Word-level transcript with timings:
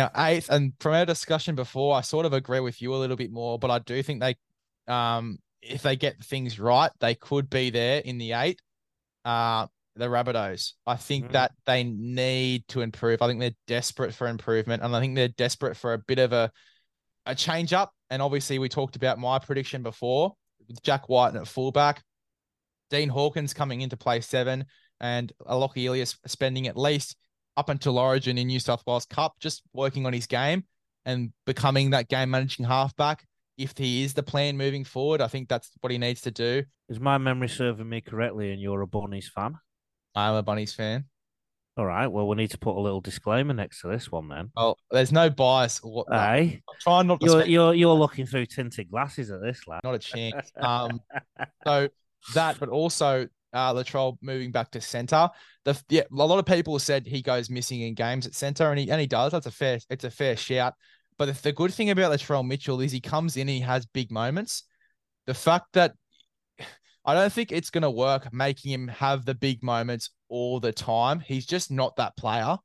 Now, 0.00 0.10
eighth, 0.16 0.48
and 0.48 0.72
from 0.80 0.94
our 0.94 1.04
discussion 1.04 1.54
before, 1.54 1.94
I 1.94 2.00
sort 2.00 2.24
of 2.24 2.32
agree 2.32 2.60
with 2.60 2.80
you 2.80 2.94
a 2.94 2.96
little 2.96 3.16
bit 3.16 3.30
more, 3.30 3.58
but 3.58 3.70
I 3.70 3.80
do 3.80 4.02
think 4.02 4.22
they, 4.22 4.34
um, 4.88 5.38
if 5.60 5.82
they 5.82 5.94
get 5.94 6.24
things 6.24 6.58
right, 6.58 6.90
they 7.00 7.14
could 7.14 7.50
be 7.50 7.68
there 7.68 8.00
in 8.00 8.16
the 8.16 8.32
eight. 8.32 8.62
Uh, 9.26 9.66
the 9.96 10.06
Rabbitohs. 10.06 10.72
I 10.86 10.96
think 10.96 11.26
Mhm. 11.26 11.32
that 11.32 11.52
they 11.66 11.84
need 11.84 12.66
to 12.68 12.80
improve. 12.80 13.20
I 13.20 13.26
think 13.26 13.40
they're 13.40 13.54
desperate 13.66 14.14
for 14.14 14.26
improvement, 14.26 14.82
and 14.82 14.96
I 14.96 15.00
think 15.00 15.16
they're 15.16 15.28
desperate 15.28 15.76
for 15.76 15.92
a 15.92 15.98
bit 15.98 16.18
of 16.18 16.32
a 16.32 16.50
a 17.26 17.34
change 17.34 17.74
up. 17.74 17.92
And 18.08 18.22
obviously, 18.22 18.58
we 18.58 18.70
talked 18.70 18.96
about 18.96 19.18
my 19.18 19.38
prediction 19.38 19.82
before 19.82 20.34
with 20.66 20.82
Jack 20.82 21.10
Wighton 21.10 21.38
at 21.38 21.46
fullback, 21.46 22.02
Dean 22.88 23.10
Hawkins 23.10 23.52
coming 23.52 23.82
into 23.82 23.98
play 23.98 24.22
seven, 24.22 24.64
and 24.98 25.30
Lachie 25.42 25.84
Ilias 25.84 26.16
spending 26.26 26.66
at 26.66 26.78
least 26.78 27.16
up 27.60 27.68
until 27.68 27.98
Origin 27.98 28.38
in 28.38 28.46
New 28.46 28.58
South 28.58 28.82
Wales 28.86 29.04
Cup, 29.04 29.34
just 29.38 29.62
working 29.74 30.06
on 30.06 30.14
his 30.14 30.26
game 30.26 30.64
and 31.04 31.30
becoming 31.44 31.90
that 31.90 32.08
game 32.08 32.30
managing 32.30 32.64
halfback. 32.64 33.26
If 33.58 33.76
he 33.76 34.02
is 34.02 34.14
the 34.14 34.22
plan 34.22 34.56
moving 34.56 34.82
forward, 34.82 35.20
I 35.20 35.28
think 35.28 35.50
that's 35.50 35.70
what 35.82 35.92
he 35.92 35.98
needs 35.98 36.22
to 36.22 36.30
do. 36.30 36.62
Is 36.88 36.98
my 36.98 37.18
memory 37.18 37.50
serving 37.50 37.86
me 37.86 38.00
correctly 38.00 38.50
and 38.50 38.62
you're 38.62 38.80
a 38.80 38.86
Bunnies 38.86 39.28
fan? 39.28 39.58
I'm 40.14 40.36
a 40.36 40.42
Bunnies 40.42 40.72
fan. 40.72 41.04
All 41.76 41.84
right. 41.84 42.06
Well, 42.06 42.26
we 42.26 42.36
need 42.36 42.50
to 42.52 42.58
put 42.58 42.78
a 42.78 42.80
little 42.80 43.02
disclaimer 43.02 43.52
next 43.52 43.82
to 43.82 43.88
this 43.88 44.10
one 44.10 44.28
then. 44.28 44.50
Well, 44.56 44.78
there's 44.90 45.12
no 45.12 45.28
bias. 45.28 45.80
What, 45.82 46.10
Aye. 46.10 46.62
I'm 46.66 46.76
trying 46.80 47.06
not 47.08 47.20
to 47.20 47.26
You're, 47.26 47.40
speak, 47.42 47.52
you're, 47.52 47.74
you're 47.74 47.94
looking 47.94 48.24
through 48.24 48.46
tinted 48.46 48.90
glasses 48.90 49.30
at 49.30 49.42
this, 49.42 49.60
lad. 49.68 49.80
not 49.84 49.94
a 49.94 49.98
chance. 49.98 50.50
Um, 50.56 51.00
so 51.66 51.90
that, 52.34 52.58
but 52.58 52.70
also 52.70 53.28
uh, 53.52 53.72
Latrell 53.72 54.16
moving 54.22 54.52
back 54.52 54.70
to 54.72 54.80
center. 54.80 55.28
The 55.64 55.80
yeah, 55.88 56.02
a 56.10 56.14
lot 56.14 56.38
of 56.38 56.46
people 56.46 56.78
said 56.78 57.06
he 57.06 57.22
goes 57.22 57.50
missing 57.50 57.82
in 57.82 57.94
games 57.94 58.26
at 58.26 58.34
center, 58.34 58.70
and 58.70 58.78
he 58.78 58.90
and 58.90 59.00
he 59.00 59.06
does. 59.06 59.32
That's 59.32 59.46
a 59.46 59.50
fair, 59.50 59.78
it's 59.88 60.04
a 60.04 60.10
fair 60.10 60.36
shout. 60.36 60.74
But 61.18 61.26
the, 61.26 61.42
the 61.42 61.52
good 61.52 61.74
thing 61.74 61.90
about 61.90 62.12
Latrell 62.12 62.46
Mitchell 62.46 62.80
is 62.80 62.92
he 62.92 63.00
comes 63.00 63.36
in 63.36 63.42
and 63.42 63.50
he 63.50 63.60
has 63.60 63.84
big 63.86 64.10
moments. 64.10 64.64
The 65.26 65.34
fact 65.34 65.66
that 65.74 65.92
I 67.04 67.14
don't 67.14 67.32
think 67.32 67.52
it's 67.52 67.70
going 67.70 67.82
to 67.82 67.90
work 67.90 68.32
making 68.32 68.72
him 68.72 68.88
have 68.88 69.24
the 69.24 69.34
big 69.34 69.62
moments 69.62 70.10
all 70.28 70.60
the 70.60 70.72
time. 70.72 71.20
He's 71.20 71.46
just 71.46 71.70
not 71.70 71.96
that 71.96 72.16
player. 72.16 72.56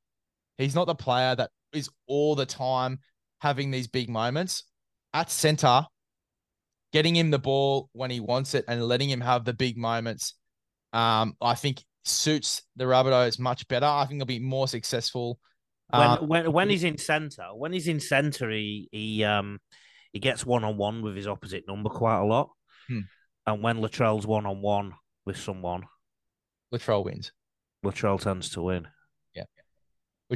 He's 0.57 0.75
not 0.75 0.87
the 0.87 0.95
player 0.95 1.35
that 1.35 1.51
is 1.73 1.89
all 2.07 2.35
the 2.35 2.45
time 2.45 2.99
having 3.39 3.71
these 3.71 3.87
big 3.87 4.09
moments. 4.09 4.63
At 5.13 5.31
center, 5.31 5.85
getting 6.93 7.15
him 7.15 7.29
the 7.29 7.39
ball 7.39 7.89
when 7.91 8.09
he 8.09 8.21
wants 8.21 8.53
it 8.53 8.63
and 8.67 8.81
letting 8.81 9.09
him 9.09 9.21
have 9.21 9.43
the 9.43 9.53
big 9.53 9.77
moments, 9.77 10.35
um, 10.95 11.35
I 11.41 11.55
think 11.55 11.83
suits 12.05 12.61
the 12.75 12.85
Rabbitohs 12.85 13.37
much 13.39 13.67
better. 13.67 13.85
I 13.85 14.05
think 14.05 14.19
they'll 14.19 14.25
be 14.25 14.39
more 14.39 14.67
successful. 14.67 15.39
When 15.89 16.01
Uh, 16.01 16.17
when 16.21 16.51
when 16.51 16.69
he's 16.69 16.83
in 16.83 16.97
centre, 16.97 17.49
when 17.53 17.73
he's 17.73 17.87
in 17.87 17.99
centre, 17.99 18.49
he 18.49 18.87
he 18.91 19.23
um 19.23 19.59
he 20.13 20.19
gets 20.19 20.45
one 20.45 20.63
on 20.63 20.77
one 20.77 21.01
with 21.01 21.15
his 21.15 21.27
opposite 21.27 21.65
number 21.67 21.89
quite 21.89 22.19
a 22.19 22.25
lot. 22.25 22.49
Hmm. 22.87 23.01
And 23.45 23.61
when 23.61 23.77
Latrell's 23.77 24.25
one 24.25 24.45
on 24.45 24.61
one 24.61 24.93
with 25.25 25.37
someone, 25.37 25.83
Latrell 26.73 27.03
wins, 27.03 27.31
Latrell 27.83 28.19
tends 28.19 28.49
to 28.51 28.61
win. 28.61 28.87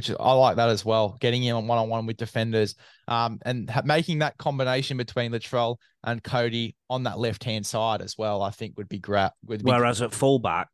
Which 0.00 0.08
is, 0.08 0.16
I 0.18 0.32
like 0.32 0.56
that 0.56 0.70
as 0.70 0.82
well. 0.82 1.18
Getting 1.20 1.42
him 1.42 1.56
on 1.56 1.66
one 1.66 1.76
on 1.76 1.90
one 1.90 2.06
with 2.06 2.16
defenders, 2.16 2.74
um, 3.06 3.38
and 3.42 3.68
ha- 3.68 3.82
making 3.84 4.20
that 4.20 4.38
combination 4.38 4.96
between 4.96 5.30
Latrell 5.30 5.76
and 6.02 6.24
Cody 6.24 6.74
on 6.88 7.02
that 7.02 7.18
left 7.18 7.44
hand 7.44 7.66
side 7.66 8.00
as 8.00 8.16
well, 8.16 8.40
I 8.40 8.48
think 8.48 8.78
would 8.78 8.88
be 8.88 8.98
great. 8.98 9.28
Would 9.44 9.62
be 9.62 9.70
Whereas 9.70 10.00
at 10.00 10.14
fullback, 10.14 10.68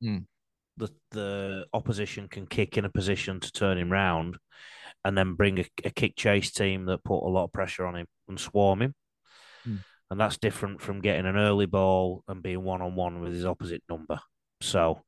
Hmm. 0.00 0.18
the 0.76 0.88
the 1.10 1.66
opposition 1.72 2.28
can 2.28 2.46
kick 2.46 2.78
in 2.78 2.84
a 2.84 2.90
position 2.90 3.40
to 3.40 3.50
turn 3.50 3.76
him 3.76 3.90
round, 3.90 4.38
and 5.04 5.18
then 5.18 5.34
bring 5.34 5.58
a, 5.58 5.64
a 5.84 5.90
kick 5.90 6.14
chase 6.14 6.52
team 6.52 6.84
that 6.84 7.02
put 7.02 7.26
a 7.26 7.28
lot 7.28 7.46
of 7.46 7.52
pressure 7.52 7.84
on 7.86 7.96
him 7.96 8.06
and 8.28 8.38
swarm 8.38 8.82
him. 8.82 8.94
Hmm. 9.64 9.76
And 10.12 10.20
that's 10.20 10.38
different 10.38 10.80
from 10.80 11.00
getting 11.00 11.26
an 11.26 11.36
early 11.36 11.66
ball 11.66 12.22
and 12.28 12.40
being 12.40 12.62
one 12.62 12.82
on 12.82 12.94
one 12.94 13.20
with 13.20 13.32
his 13.32 13.44
opposite 13.44 13.82
number. 13.88 14.20
So, 14.60 15.02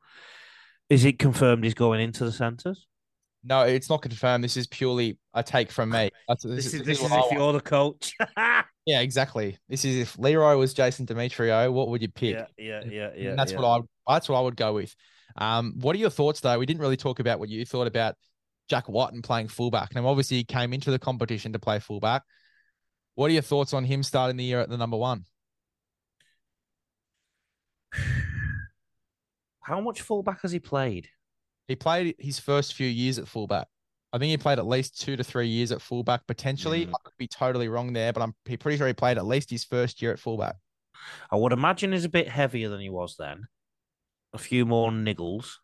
is 0.90 1.04
it 1.04 1.20
confirmed 1.20 1.62
he's 1.62 1.74
going 1.74 2.00
into 2.00 2.24
the 2.24 2.32
centres? 2.32 2.88
No, 3.44 3.62
it's 3.62 3.90
not 3.90 4.02
confirmed. 4.02 4.44
This 4.44 4.56
is 4.56 4.66
purely 4.66 5.18
a 5.34 5.42
take 5.42 5.72
from 5.72 5.90
me. 5.90 6.10
That's, 6.28 6.44
This, 6.44 6.66
is 6.66 6.72
this 6.72 7.00
this 7.00 7.02
is 7.02 7.10
if 7.10 7.32
you're 7.32 7.52
the 7.52 7.60
coach. 7.60 8.14
Yeah, 8.84 9.00
exactly. 9.00 9.58
This 9.68 9.84
is 9.84 9.96
if 9.96 10.18
Leroy 10.18 10.56
was 10.56 10.74
Jason 10.74 11.06
Demetriou, 11.06 11.72
what 11.72 11.86
would 11.88 12.02
you 12.02 12.08
pick? 12.08 12.34
yeah, 12.34 12.46
yeah, 12.58 12.82
yeah, 12.84 13.06
And 13.10 13.22
yeah. 13.22 13.34
that's 13.36 13.52
yeah. 13.52 13.60
what 13.60 13.82
I 14.08 14.12
that's 14.12 14.28
what 14.28 14.38
I 14.38 14.40
would 14.40 14.56
go 14.56 14.72
with. 14.74 14.92
Um, 15.36 15.74
what 15.76 15.94
are 15.94 16.00
your 16.00 16.10
thoughts 16.10 16.40
though? 16.40 16.58
We 16.58 16.66
didn't 16.66 16.80
really 16.80 16.96
talk 16.96 17.20
about 17.20 17.38
what 17.38 17.48
you 17.48 17.64
thought 17.64 17.86
about 17.86 18.16
Jack 18.68 18.88
Wighton 18.88 19.22
playing 19.22 19.48
fullback. 19.48 19.94
Now, 19.94 20.06
obviously, 20.08 20.38
he 20.38 20.44
came 20.44 20.72
into 20.72 20.90
the 20.90 20.98
competition 20.98 21.52
to 21.52 21.60
play 21.60 21.78
fullback. 21.78 22.22
What 23.14 23.30
are 23.30 23.34
your 23.34 23.42
thoughts 23.42 23.72
on 23.72 23.84
him 23.84 24.02
starting 24.02 24.36
the 24.36 24.44
year 24.44 24.60
at 24.60 24.68
the 24.68 24.76
number 24.76 24.96
one? 24.96 25.26
How 29.60 29.80
much 29.80 30.02
fullback 30.02 30.42
has 30.42 30.50
he 30.50 30.58
played? 30.58 31.08
He 31.68 31.76
played 31.76 32.14
his 32.18 32.38
first 32.38 32.74
few 32.74 32.88
years 32.88 33.18
at 33.18 33.28
fullback. 33.28 33.68
I 34.12 34.18
think 34.18 34.30
he 34.30 34.36
played 34.36 34.58
at 34.58 34.66
least 34.66 35.00
two 35.00 35.16
to 35.16 35.24
three 35.24 35.48
years 35.48 35.72
at 35.72 35.80
fullback. 35.80 36.26
Potentially, 36.26 36.86
Mm. 36.86 36.90
I 36.90 36.98
could 37.04 37.16
be 37.18 37.28
totally 37.28 37.68
wrong 37.68 37.92
there, 37.92 38.12
but 38.12 38.22
I'm 38.22 38.34
pretty 38.44 38.76
sure 38.76 38.86
he 38.86 38.92
played 38.92 39.16
at 39.16 39.26
least 39.26 39.48
his 39.50 39.64
first 39.64 40.02
year 40.02 40.12
at 40.12 40.18
fullback. 40.18 40.56
I 41.30 41.36
would 41.36 41.52
imagine 41.52 41.92
he's 41.92 42.04
a 42.04 42.10
bit 42.10 42.28
heavier 42.28 42.68
than 42.68 42.80
he 42.80 42.90
was 42.90 43.16
then. 43.18 43.46
A 44.34 44.38
few 44.38 44.66
more 44.66 44.90
niggles. 44.90 45.54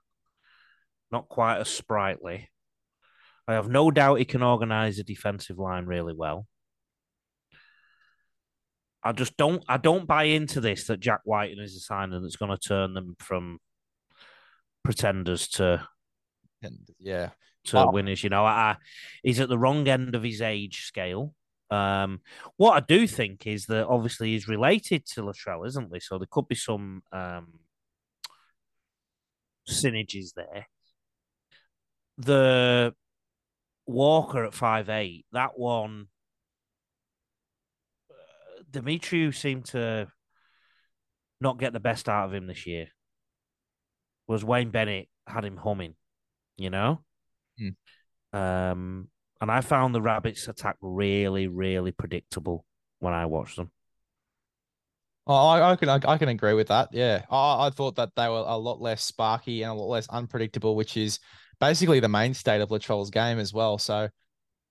Not 1.10 1.28
quite 1.28 1.58
as 1.58 1.68
sprightly. 1.68 2.48
I 3.46 3.54
have 3.54 3.68
no 3.68 3.90
doubt 3.90 4.18
he 4.18 4.24
can 4.24 4.42
organise 4.42 4.98
a 4.98 5.04
defensive 5.04 5.58
line 5.58 5.86
really 5.86 6.12
well. 6.14 6.46
I 9.02 9.12
just 9.12 9.36
don't 9.36 9.64
I 9.68 9.76
don't 9.76 10.06
buy 10.06 10.24
into 10.24 10.60
this 10.60 10.86
that 10.88 11.00
Jack 11.00 11.20
Wighton 11.24 11.60
is 11.60 11.76
a 11.76 11.80
signing 11.80 12.20
that's 12.22 12.36
going 12.36 12.50
to 12.50 12.58
turn 12.58 12.94
them 12.94 13.14
from 13.18 13.58
pretenders 14.88 15.48
to 15.48 15.86
yeah, 16.98 17.28
to 17.64 17.78
Oh. 17.78 17.90
winners. 17.92 18.24
You 18.24 18.30
know, 18.30 18.46
I, 18.46 18.70
I- 18.70 18.76
he's 19.22 19.38
at 19.38 19.50
the 19.50 19.58
wrong 19.58 19.86
end 19.86 20.14
of 20.14 20.22
his 20.22 20.40
age 20.40 20.86
scale. 20.86 21.34
Um, 21.70 22.22
what 22.56 22.72
I 22.72 22.80
do 22.80 23.06
think 23.06 23.46
is 23.46 23.66
that 23.66 23.86
obviously 23.86 24.28
he's 24.32 24.48
related 24.48 25.04
to 25.08 25.20
Latrell, 25.20 25.66
isn't 25.66 25.92
he? 25.92 26.00
So 26.00 26.16
there 26.16 26.26
could 26.30 26.48
be 26.48 26.54
some 26.54 27.02
um, 27.12 27.60
synergies 29.68 30.32
there. 30.34 30.66
The 32.16 32.94
Walker 33.84 34.46
at 34.46 34.54
five 34.54 34.88
eight, 34.88 35.26
that 35.32 35.58
one, 35.58 36.06
uh, 38.10 38.62
Demetriou 38.72 39.34
seemed 39.34 39.66
to 39.66 40.08
not 41.42 41.58
get 41.58 41.74
the 41.74 41.78
best 41.80 42.08
out 42.08 42.24
of 42.24 42.32
him 42.32 42.46
this 42.46 42.66
year. 42.66 42.88
Was 44.28 44.44
Wayne 44.44 44.70
Bennett 44.70 45.08
had 45.26 45.44
him 45.44 45.56
humming, 45.56 45.94
you 46.56 46.70
know? 46.70 47.00
Um, 48.32 49.08
and 49.40 49.50
I 49.50 49.62
found 49.62 49.94
the 49.94 50.02
Rabbits' 50.02 50.48
attack 50.48 50.76
really, 50.80 51.48
really 51.48 51.92
predictable 51.92 52.64
when 53.00 53.14
I 53.14 53.26
watched 53.26 53.56
them. 53.56 53.70
Oh, 55.26 55.34
I, 55.34 55.72
I 55.72 55.76
can 55.76 55.88
I, 55.88 56.00
I 56.06 56.18
can 56.18 56.28
agree 56.28 56.54
with 56.54 56.68
that. 56.68 56.88
Yeah, 56.92 57.24
I, 57.30 57.66
I 57.66 57.70
thought 57.70 57.96
that 57.96 58.10
they 58.16 58.28
were 58.28 58.44
a 58.46 58.56
lot 58.56 58.80
less 58.80 59.02
sparky 59.02 59.62
and 59.62 59.70
a 59.70 59.74
lot 59.74 59.88
less 59.88 60.08
unpredictable, 60.08 60.76
which 60.76 60.96
is 60.96 61.20
basically 61.60 62.00
the 62.00 62.08
mainstay 62.08 62.60
of 62.60 62.70
Latrell's 62.70 63.10
game 63.10 63.38
as 63.38 63.52
well. 63.52 63.76
So, 63.78 64.08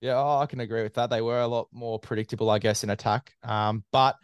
yeah, 0.01 0.15
oh, 0.15 0.39
I 0.39 0.45
can 0.47 0.59
agree 0.59 0.83
with 0.83 0.95
that. 0.95 1.09
They 1.09 1.21
were 1.21 1.41
a 1.41 1.47
lot 1.47 1.67
more 1.71 1.99
predictable, 1.99 2.49
I 2.49 2.59
guess, 2.59 2.83
in 2.83 2.89
attack. 2.89 3.33
Um, 3.43 3.83
but 3.91 4.15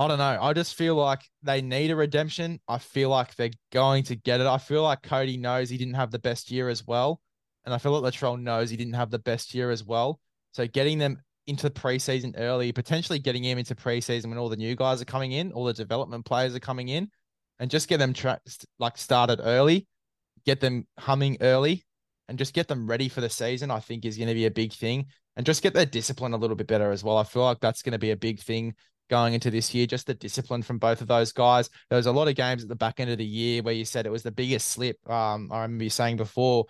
I 0.00 0.08
don't 0.08 0.16
know. 0.16 0.38
I 0.40 0.54
just 0.54 0.76
feel 0.76 0.94
like 0.94 1.28
they 1.42 1.60
need 1.60 1.90
a 1.90 1.96
redemption. 1.96 2.58
I 2.66 2.78
feel 2.78 3.10
like 3.10 3.34
they're 3.34 3.50
going 3.70 4.02
to 4.04 4.16
get 4.16 4.40
it. 4.40 4.46
I 4.46 4.56
feel 4.56 4.82
like 4.82 5.02
Cody 5.02 5.36
knows 5.36 5.68
he 5.68 5.76
didn't 5.76 5.92
have 5.92 6.10
the 6.10 6.18
best 6.18 6.50
year 6.50 6.70
as 6.70 6.86
well, 6.86 7.20
and 7.66 7.74
I 7.74 7.76
feel 7.76 7.92
like 7.92 8.14
Latrell 8.14 8.40
knows 8.40 8.70
he 8.70 8.78
didn't 8.78 8.94
have 8.94 9.10
the 9.10 9.18
best 9.18 9.52
year 9.54 9.70
as 9.70 9.84
well. 9.84 10.18
So 10.52 10.66
getting 10.66 10.96
them 10.96 11.20
into 11.46 11.64
the 11.64 11.70
preseason 11.70 12.32
early, 12.38 12.72
potentially 12.72 13.18
getting 13.18 13.44
him 13.44 13.58
into 13.58 13.74
preseason 13.74 14.30
when 14.30 14.38
all 14.38 14.48
the 14.48 14.56
new 14.56 14.74
guys 14.74 15.02
are 15.02 15.04
coming 15.04 15.32
in, 15.32 15.52
all 15.52 15.66
the 15.66 15.74
development 15.74 16.24
players 16.24 16.54
are 16.54 16.60
coming 16.60 16.88
in, 16.88 17.10
and 17.58 17.70
just 17.70 17.86
get 17.86 17.98
them 17.98 18.14
tra- 18.14 18.40
like 18.78 18.96
started 18.96 19.38
early, 19.42 19.86
get 20.46 20.60
them 20.60 20.86
humming 20.98 21.36
early, 21.42 21.84
and 22.26 22.38
just 22.38 22.54
get 22.54 22.68
them 22.68 22.88
ready 22.88 23.10
for 23.10 23.20
the 23.20 23.28
season. 23.28 23.70
I 23.70 23.80
think 23.80 24.06
is 24.06 24.16
going 24.16 24.28
to 24.28 24.34
be 24.34 24.46
a 24.46 24.50
big 24.50 24.72
thing, 24.72 25.08
and 25.36 25.44
just 25.44 25.62
get 25.62 25.74
their 25.74 25.84
discipline 25.84 26.32
a 26.32 26.38
little 26.38 26.56
bit 26.56 26.68
better 26.68 26.90
as 26.90 27.04
well. 27.04 27.18
I 27.18 27.24
feel 27.24 27.42
like 27.42 27.60
that's 27.60 27.82
going 27.82 27.92
to 27.92 27.98
be 27.98 28.12
a 28.12 28.16
big 28.16 28.40
thing 28.40 28.74
going 29.10 29.34
into 29.34 29.50
this 29.50 29.74
year. 29.74 29.86
Just 29.86 30.06
the 30.06 30.14
discipline 30.14 30.62
from 30.62 30.78
both 30.78 31.02
of 31.02 31.08
those 31.08 31.32
guys. 31.32 31.68
There 31.90 31.98
was 31.98 32.06
a 32.06 32.12
lot 32.12 32.28
of 32.28 32.34
games 32.36 32.62
at 32.62 32.68
the 32.68 32.76
back 32.76 33.00
end 33.00 33.10
of 33.10 33.18
the 33.18 33.24
year 33.24 33.62
where 33.62 33.74
you 33.74 33.84
said 33.84 34.06
it 34.06 34.12
was 34.12 34.22
the 34.22 34.30
biggest 34.30 34.68
slip. 34.68 34.96
Um, 35.10 35.50
I 35.52 35.62
remember 35.62 35.84
you 35.84 35.90
saying 35.90 36.16
before. 36.16 36.64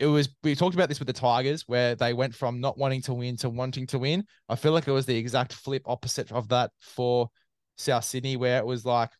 It 0.00 0.06
was 0.06 0.28
we 0.42 0.56
talked 0.56 0.74
about 0.74 0.88
this 0.88 0.98
with 0.98 1.06
the 1.06 1.12
Tigers 1.12 1.62
where 1.68 1.94
they 1.94 2.14
went 2.14 2.34
from 2.34 2.60
not 2.60 2.76
wanting 2.76 3.02
to 3.02 3.14
win 3.14 3.36
to 3.36 3.48
wanting 3.48 3.86
to 3.88 3.98
win. 4.00 4.24
I 4.48 4.56
feel 4.56 4.72
like 4.72 4.88
it 4.88 4.92
was 4.92 5.06
the 5.06 5.16
exact 5.16 5.52
flip 5.52 5.82
opposite 5.86 6.32
of 6.32 6.48
that 6.48 6.72
for 6.80 7.28
South 7.78 8.04
Sydney, 8.04 8.36
where 8.36 8.58
it 8.58 8.66
was 8.66 8.84
like 8.84 9.10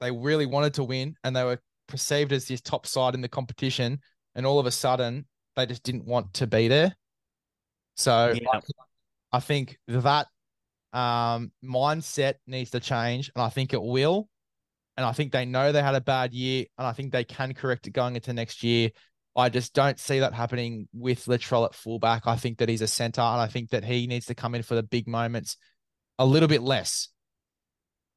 they 0.00 0.10
really 0.10 0.46
wanted 0.46 0.72
to 0.74 0.84
win 0.84 1.16
and 1.22 1.36
they 1.36 1.44
were 1.44 1.60
perceived 1.86 2.32
as 2.32 2.46
this 2.48 2.62
top 2.62 2.86
side 2.86 3.14
in 3.14 3.20
the 3.20 3.28
competition, 3.28 4.00
and 4.34 4.46
all 4.46 4.58
of 4.58 4.64
a 4.64 4.70
sudden 4.70 5.26
they 5.54 5.66
just 5.66 5.82
didn't 5.82 6.06
want 6.06 6.32
to 6.34 6.46
be 6.46 6.66
there. 6.66 6.96
So 7.96 8.32
Yeah. 8.34 8.48
I, 8.54 9.36
I 9.36 9.40
think 9.40 9.78
that 9.88 10.28
um, 10.94 11.52
mindset 11.62 12.34
needs 12.46 12.70
to 12.70 12.80
change, 12.80 13.30
and 13.34 13.42
I 13.42 13.50
think 13.50 13.74
it 13.74 13.82
will. 13.82 14.28
And 14.96 15.04
I 15.04 15.12
think 15.12 15.32
they 15.32 15.44
know 15.44 15.72
they 15.72 15.82
had 15.82 15.96
a 15.96 16.00
bad 16.00 16.32
year, 16.32 16.66
and 16.78 16.86
I 16.86 16.92
think 16.92 17.12
they 17.12 17.24
can 17.24 17.52
correct 17.52 17.86
it 17.88 17.90
going 17.90 18.14
into 18.14 18.32
next 18.32 18.62
year. 18.62 18.90
I 19.36 19.48
just 19.48 19.74
don't 19.74 19.98
see 19.98 20.20
that 20.20 20.32
happening 20.32 20.88
with 20.94 21.24
Latrell 21.24 21.64
at 21.66 21.74
fullback. 21.74 22.28
I 22.28 22.36
think 22.36 22.58
that 22.58 22.68
he's 22.68 22.80
a 22.80 22.86
center, 22.86 23.20
and 23.20 23.40
I 23.40 23.48
think 23.48 23.70
that 23.70 23.84
he 23.84 24.06
needs 24.06 24.26
to 24.26 24.34
come 24.36 24.54
in 24.54 24.62
for 24.62 24.76
the 24.76 24.84
big 24.84 25.08
moments 25.08 25.56
a 26.18 26.24
little 26.24 26.48
bit 26.48 26.62
less. 26.62 27.08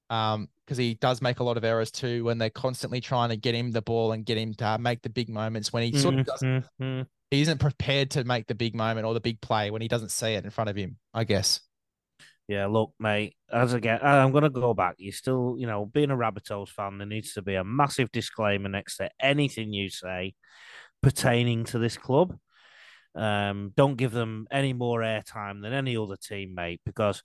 Um, 0.10 0.48
because 0.64 0.78
he 0.78 0.94
does 0.94 1.22
make 1.22 1.40
a 1.40 1.44
lot 1.44 1.58
of 1.58 1.64
errors 1.64 1.92
too 1.92 2.24
when 2.26 2.38
they're 2.38 2.50
constantly 2.50 3.02
trying 3.02 3.30
to 3.30 3.38
get 3.38 3.56
him 3.56 3.72
the 3.72 3.82
ball 3.82 4.12
and 4.12 4.26
get 4.26 4.38
him 4.38 4.54
to 4.56 4.78
make 4.78 5.02
the 5.02 5.10
big 5.10 5.30
moments 5.30 5.74
when 5.74 5.84
he 5.84 5.98
sort 5.98 6.16
of 6.16 6.26
does 6.26 6.42
Mhm. 6.42 7.08
he 7.32 7.42
isn't 7.42 7.58
prepared 7.60 8.12
to 8.12 8.24
make 8.24 8.48
the 8.48 8.56
big 8.56 8.76
moment 8.76 9.06
or 9.06 9.14
the 9.14 9.20
big 9.20 9.42
play 9.42 9.70
when 9.72 9.82
he 9.82 9.88
doesn't 9.88 10.12
see 10.12 10.34
it 10.34 10.46
in 10.46 10.50
front 10.50 10.70
of 10.70 10.76
him, 10.76 10.98
I 11.14 11.24
guess. 11.24 11.60
Yeah, 12.48 12.68
look, 12.68 12.94
mate. 13.00 13.36
As 13.52 13.74
again, 13.74 14.00
I'm 14.02 14.32
going 14.32 14.44
to 14.44 14.50
go 14.50 14.74
back. 14.74 14.96
You 14.98 15.12
still, 15.12 15.56
you 15.58 15.68
know, 15.68 15.86
being 15.86 16.12
a 16.12 16.16
Rabbitohs 16.16 16.70
fan, 16.70 16.98
there 16.98 17.08
needs 17.08 17.34
to 17.34 17.42
be 17.42 17.56
a 17.56 17.64
massive 17.64 18.12
disclaimer 18.12 18.70
next 18.70 18.98
to 18.98 19.10
anything 19.20 19.74
you 19.74 19.90
say 19.90 20.34
pertaining 21.04 21.66
to 21.66 21.80
this 21.80 21.98
club. 21.98 22.38
Um, 23.16 23.74
don't 23.76 23.96
give 23.96 24.12
them 24.12 24.48
any 24.50 24.74
more 24.74 25.02
airtime 25.02 25.62
than 25.62 25.74
any 25.74 25.98
other 25.98 26.16
team, 26.16 26.54
mate, 26.56 26.80
because 26.86 27.22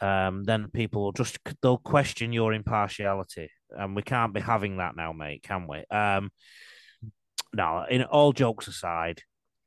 um, 0.00 0.42
then 0.42 0.68
people 0.72 1.04
will 1.04 1.12
just 1.12 1.38
they'll 1.62 1.78
question 1.78 2.32
your 2.32 2.52
impartiality, 2.52 3.48
and 3.70 3.94
we 3.94 4.02
can't 4.02 4.34
be 4.34 4.40
having 4.40 4.78
that 4.78 4.96
now, 4.96 5.12
mate, 5.12 5.44
can 5.44 5.68
we? 5.68 5.84
Um, 5.96 6.30
in 7.90 8.02
all 8.04 8.32
jokes 8.32 8.66
aside, 8.66 9.20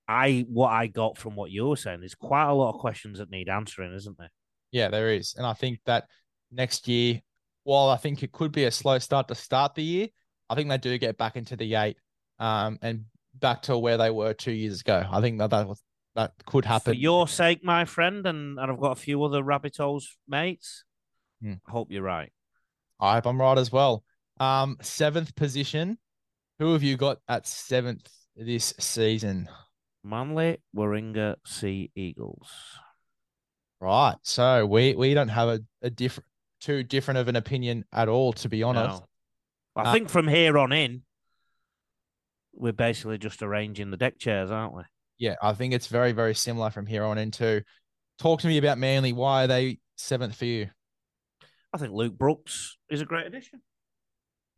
I 0.07 0.45
what 0.50 0.69
I 0.72 0.88
got 0.88 1.18
from 1.18 1.36
what 1.36 1.51
you 1.51 1.68
were 1.68 1.77
saying, 1.77 2.04
is 2.04 2.16
quite 2.16 2.50
a 2.50 2.54
lot 2.54 2.74
of 2.74 2.81
questions 2.81 3.19
that 3.19 3.30
need 3.30 3.48
answering, 3.48 3.94
isn't 3.94 4.18
there? 4.18 4.31
Yeah, 4.75 4.89
there 4.89 5.13
is. 5.13 5.36
And 5.38 5.45
I 5.48 5.54
think 5.54 5.80
that 5.86 6.10
next 6.51 6.89
year, 6.89 7.22
while 7.63 7.88
I 7.88 7.95
think 7.95 8.24
it 8.24 8.33
could 8.33 8.51
be 8.51 8.66
a 8.66 8.72
slow 8.72 9.00
start 9.00 9.30
to 9.30 9.36
start 9.36 9.74
the 9.74 9.81
year, 9.81 10.07
I 10.50 10.56
think 10.56 10.68
they 10.68 10.77
do 10.77 10.98
get 10.98 11.18
back 11.18 11.38
into 11.38 11.56
the 11.56 11.75
eight 11.75 11.95
um, 12.39 12.77
and 12.81 13.06
back 13.36 13.62
to 13.63 13.77
where 13.77 13.95
they 13.95 14.10
were 14.10 14.33
two 14.33 14.51
years 14.51 14.81
ago. 14.81 15.07
I 15.10 15.22
think 15.22 15.39
that 15.39 15.51
that, 15.51 15.66
was, 15.66 15.81
that 16.16 16.33
could 16.45 16.66
happen. 16.66 16.92
For 16.92 17.00
your 17.00 17.25
sake, 17.25 17.63
my 17.63 17.86
friend, 17.86 18.27
and, 18.27 18.60
and 18.60 18.69
I've 18.69 18.81
got 18.81 18.92
a 18.92 19.00
few 19.00 19.24
other 19.24 19.42
Rabbitohs 19.42 20.04
mates. 20.27 20.83
Hmm. 21.42 21.54
I 21.66 21.72
hope 21.72 21.89
you're 21.89 22.04
right. 22.04 22.33
I 23.00 23.13
hope 23.13 23.27
I'm 23.27 23.39
right 23.39 23.57
as 23.57 23.72
well. 23.72 24.04
Um, 24.42 24.75
seventh 24.81 25.38
position. 25.38 25.98
Who 26.60 26.74
have 26.74 26.83
you 26.83 26.98
got 26.98 27.19
at 27.30 27.48
seventh 27.48 28.10
this 28.36 28.74
season? 28.77 29.48
Manly, 30.04 30.57
Warringah, 30.75 31.36
Sea 31.45 31.92
Eagles. 31.95 32.51
Right. 33.80 34.16
So 34.24 34.66
we 34.66 34.95
we 34.95 35.13
don't 35.13 35.27
have 35.30 35.50
a, 35.50 35.60
a 35.81 35.89
different 35.89 36.27
too 36.62 36.83
different 36.83 37.19
of 37.19 37.27
an 37.27 37.36
opinion 37.36 37.86
at 37.92 38.07
all, 38.07 38.33
to 38.33 38.50
be 38.50 38.63
honest. 38.63 39.01
No. 39.01 39.07
I 39.75 39.89
Uh, 39.89 39.94
think 39.94 40.10
from 40.10 40.27
here 40.27 40.57
on 40.57 40.72
in, 40.72 41.04
we're 42.54 42.72
basically 42.74 43.18
just 43.18 43.44
arranging 43.44 43.92
the 43.92 43.98
deck 43.98 44.18
chairs, 44.18 44.50
aren't 44.50 44.74
we? 44.74 44.83
Yeah, 45.18 45.36
I 45.42 45.54
think 45.54 45.74
it's 45.74 45.88
very, 45.88 46.12
very 46.13 46.33
similar 46.33 46.69
from 46.69 46.86
here 46.86 47.04
on 47.04 47.18
into. 47.18 47.63
Talk 48.18 48.42
to 48.42 48.48
me 48.48 48.57
about 48.57 48.77
Manly. 48.77 49.13
Why 49.13 49.44
are 49.44 49.48
they 49.48 49.80
seventh 49.98 50.36
for 50.36 50.45
you? 50.45 50.69
I 51.74 51.77
think 51.77 51.94
Luke 51.94 52.18
Brooks 52.18 52.77
is 52.89 53.01
a 53.01 53.06
great 53.06 53.27
addition. 53.27 53.62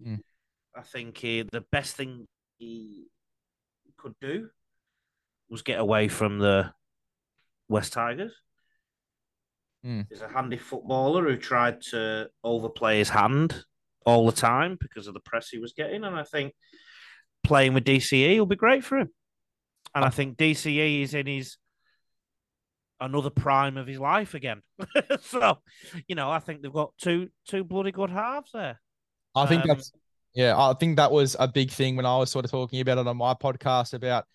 Hmm. 0.01 0.15
I 0.75 0.81
think 0.83 1.17
he, 1.17 1.43
the 1.51 1.65
best 1.71 1.95
thing 1.95 2.27
he 2.59 3.07
could 3.97 4.13
do 4.21 4.49
was 5.49 5.63
get 5.63 5.79
away 5.79 6.07
from 6.07 6.37
the 6.37 6.71
West 7.67 7.93
Tigers. 7.93 8.33
Hmm. 9.87 10.01
He's 10.09 10.21
a 10.21 10.27
handy 10.27 10.57
footballer 10.57 11.23
who 11.23 11.37
tried 11.37 11.79
to 11.91 12.27
overplay 12.43 12.97
his 12.97 13.07
hand 13.07 13.63
all 14.05 14.25
the 14.25 14.33
time 14.33 14.77
because 14.81 15.07
of 15.07 15.13
the 15.13 15.21
press 15.21 15.47
he 15.47 15.59
was 15.59 15.71
getting, 15.71 16.03
and 16.03 16.13
I 16.13 16.23
think 16.23 16.53
playing 17.45 17.73
with 17.73 17.85
DCE 17.85 18.37
will 18.37 18.45
be 18.45 18.57
great 18.57 18.83
for 18.83 18.97
him. 18.97 19.09
And 19.95 20.03
I 20.03 20.09
think 20.09 20.35
DCE 20.35 21.03
is 21.03 21.13
in 21.13 21.25
his 21.25 21.55
another 22.99 23.29
prime 23.29 23.77
of 23.77 23.87
his 23.87 23.97
life 23.97 24.33
again. 24.33 24.61
so, 25.21 25.59
you 26.05 26.15
know, 26.15 26.29
I 26.29 26.39
think 26.39 26.61
they've 26.61 26.73
got 26.73 26.91
two 27.01 27.29
two 27.47 27.63
bloody 27.63 27.93
good 27.93 28.09
halves 28.09 28.51
there. 28.53 28.81
I 29.35 29.45
think 29.45 29.61
Um, 29.61 29.69
that's 29.69 29.93
yeah, 30.33 30.57
I 30.57 30.73
think 30.73 30.97
that 30.97 31.13
was 31.13 31.37
a 31.39 31.47
big 31.47 31.71
thing 31.71 31.95
when 31.95 32.05
I 32.05 32.17
was 32.17 32.29
sort 32.29 32.43
of 32.43 32.51
talking 32.51 32.81
about 32.81 32.97
it 32.97 33.07
on 33.07 33.15
my 33.15 33.35
podcast 33.35 33.93
about, 33.93 34.25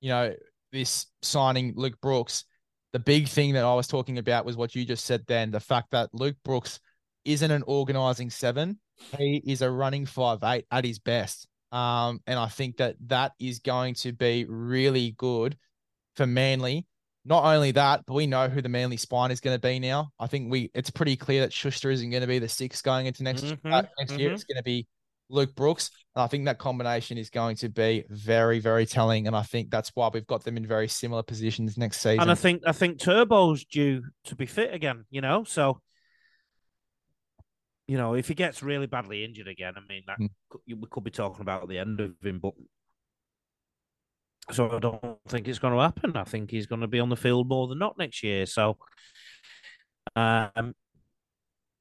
you 0.00 0.10
know, 0.10 0.32
this 0.70 1.06
signing 1.20 1.72
Luke 1.74 2.00
Brooks. 2.00 2.44
The 2.92 2.98
big 2.98 3.28
thing 3.28 3.52
that 3.54 3.64
I 3.64 3.74
was 3.74 3.86
talking 3.86 4.18
about 4.18 4.44
was 4.44 4.56
what 4.56 4.74
you 4.74 4.84
just 4.84 5.04
said 5.04 5.24
then, 5.26 5.50
the 5.50 5.60
fact 5.60 5.92
that 5.92 6.10
Luke 6.12 6.36
Brooks 6.44 6.80
isn't 7.24 7.50
an 7.50 7.62
organizing 7.66 8.30
seven. 8.30 8.78
He 9.16 9.42
is 9.46 9.62
a 9.62 9.70
running 9.70 10.06
five 10.06 10.42
eight 10.42 10.66
at 10.70 10.84
his 10.84 10.98
best. 10.98 11.46
Um, 11.72 12.20
and 12.26 12.38
I 12.38 12.48
think 12.48 12.78
that 12.78 12.96
that 13.06 13.32
is 13.38 13.60
going 13.60 13.94
to 13.94 14.12
be 14.12 14.44
really 14.48 15.12
good 15.12 15.56
for 16.16 16.26
Manly. 16.26 16.86
Not 17.24 17.44
only 17.44 17.70
that, 17.72 18.04
but 18.06 18.14
we 18.14 18.26
know 18.26 18.48
who 18.48 18.60
the 18.60 18.68
Manly 18.68 18.96
spine 18.96 19.30
is 19.30 19.40
going 19.40 19.54
to 19.54 19.60
be 19.60 19.78
now. 19.78 20.10
I 20.18 20.26
think 20.26 20.50
we 20.50 20.70
it's 20.74 20.90
pretty 20.90 21.16
clear 21.16 21.42
that 21.42 21.52
Schuster 21.52 21.90
isn't 21.90 22.10
going 22.10 22.22
to 22.22 22.26
be 22.26 22.38
the 22.38 22.48
six 22.48 22.82
going 22.82 23.06
into 23.06 23.22
next 23.22 23.44
Mhm, 23.44 23.58
uh, 23.72 23.82
next 23.98 24.18
year. 24.18 24.30
mhm. 24.30 24.34
It's 24.34 24.44
going 24.44 24.56
to 24.56 24.62
be 24.64 24.86
Luke 25.30 25.54
Brooks. 25.54 25.90
And 26.14 26.22
I 26.22 26.26
think 26.26 26.44
that 26.44 26.58
combination 26.58 27.16
is 27.16 27.30
going 27.30 27.56
to 27.56 27.68
be 27.68 28.04
very, 28.10 28.58
very 28.58 28.84
telling. 28.84 29.26
And 29.26 29.36
I 29.36 29.42
think 29.42 29.70
that's 29.70 29.90
why 29.94 30.10
we've 30.12 30.26
got 30.26 30.44
them 30.44 30.56
in 30.56 30.66
very 30.66 30.88
similar 30.88 31.22
positions 31.22 31.78
next 31.78 31.98
season. 31.98 32.20
And 32.20 32.30
I 32.30 32.34
think 32.34 32.62
I 32.66 32.72
think 32.72 32.98
Turbo's 32.98 33.64
due 33.64 34.02
to 34.24 34.34
be 34.34 34.46
fit 34.46 34.74
again, 34.74 35.04
you 35.10 35.20
know. 35.20 35.44
So, 35.44 35.80
you 37.86 37.96
know, 37.96 38.14
if 38.14 38.28
he 38.28 38.34
gets 38.34 38.62
really 38.62 38.86
badly 38.86 39.24
injured 39.24 39.48
again, 39.48 39.74
I 39.76 39.80
mean, 39.88 40.02
that 40.06 40.16
Hmm. 40.16 40.26
could, 40.48 40.60
we 40.66 40.88
could 40.90 41.04
be 41.04 41.10
talking 41.10 41.42
about 41.42 41.68
the 41.68 41.78
end 41.78 42.00
of 42.00 42.14
him. 42.22 42.40
But 42.40 42.54
so 44.50 44.70
I 44.76 44.78
don't 44.80 45.18
think 45.28 45.46
it's 45.46 45.58
going 45.60 45.74
to 45.74 45.80
happen. 45.80 46.16
I 46.16 46.24
think 46.24 46.50
he's 46.50 46.66
going 46.66 46.80
to 46.80 46.88
be 46.88 47.00
on 47.00 47.08
the 47.08 47.16
field 47.16 47.48
more 47.48 47.68
than 47.68 47.78
not 47.78 47.98
next 47.98 48.22
year. 48.22 48.46
So, 48.46 48.78
um, 50.16 50.74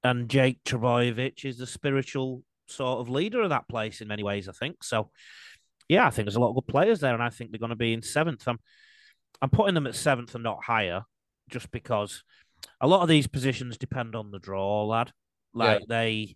and 0.03 0.29
Jake 0.29 0.63
Trbojevic 0.63 1.46
is 1.46 1.58
the 1.58 1.68
spiritual 1.68 2.44
sort 2.70 3.00
of 3.00 3.10
leader 3.10 3.42
of 3.42 3.50
that 3.50 3.68
place 3.68 4.02
in 4.02 4.08
many 4.08 4.24
ways. 4.24 4.48
I 4.50 4.54
think 4.54 4.84
so. 4.84 5.12
Yeah, 5.88 6.06
I 6.06 6.12
think 6.12 6.26
there's 6.26 6.36
a 6.36 6.40
lot 6.40 6.50
of 6.50 6.56
good 6.56 6.68
players 6.68 7.00
there, 7.00 7.14
and 7.14 7.24
I 7.24 7.30
think 7.30 7.52
they're 7.52 7.60
going 7.60 7.70
to 7.72 7.76
be 7.76 7.94
in 7.94 8.02
seventh. 8.02 8.48
I'm, 8.48 8.60
I'm 9.42 9.50
putting 9.50 9.74
them 9.74 9.88
at 9.88 9.96
seventh 9.96 10.36
and 10.36 10.44
not 10.44 10.64
higher, 10.64 11.04
just 11.50 11.72
because 11.72 12.24
a 12.80 12.88
lot 12.88 13.02
of 13.02 13.10
these 13.10 13.28
positions 13.28 13.78
depend 13.78 14.16
on 14.16 14.32
the 14.32 14.40
draw, 14.40 14.86
lad. 14.86 15.12
Like 15.54 15.82
they, 15.88 16.36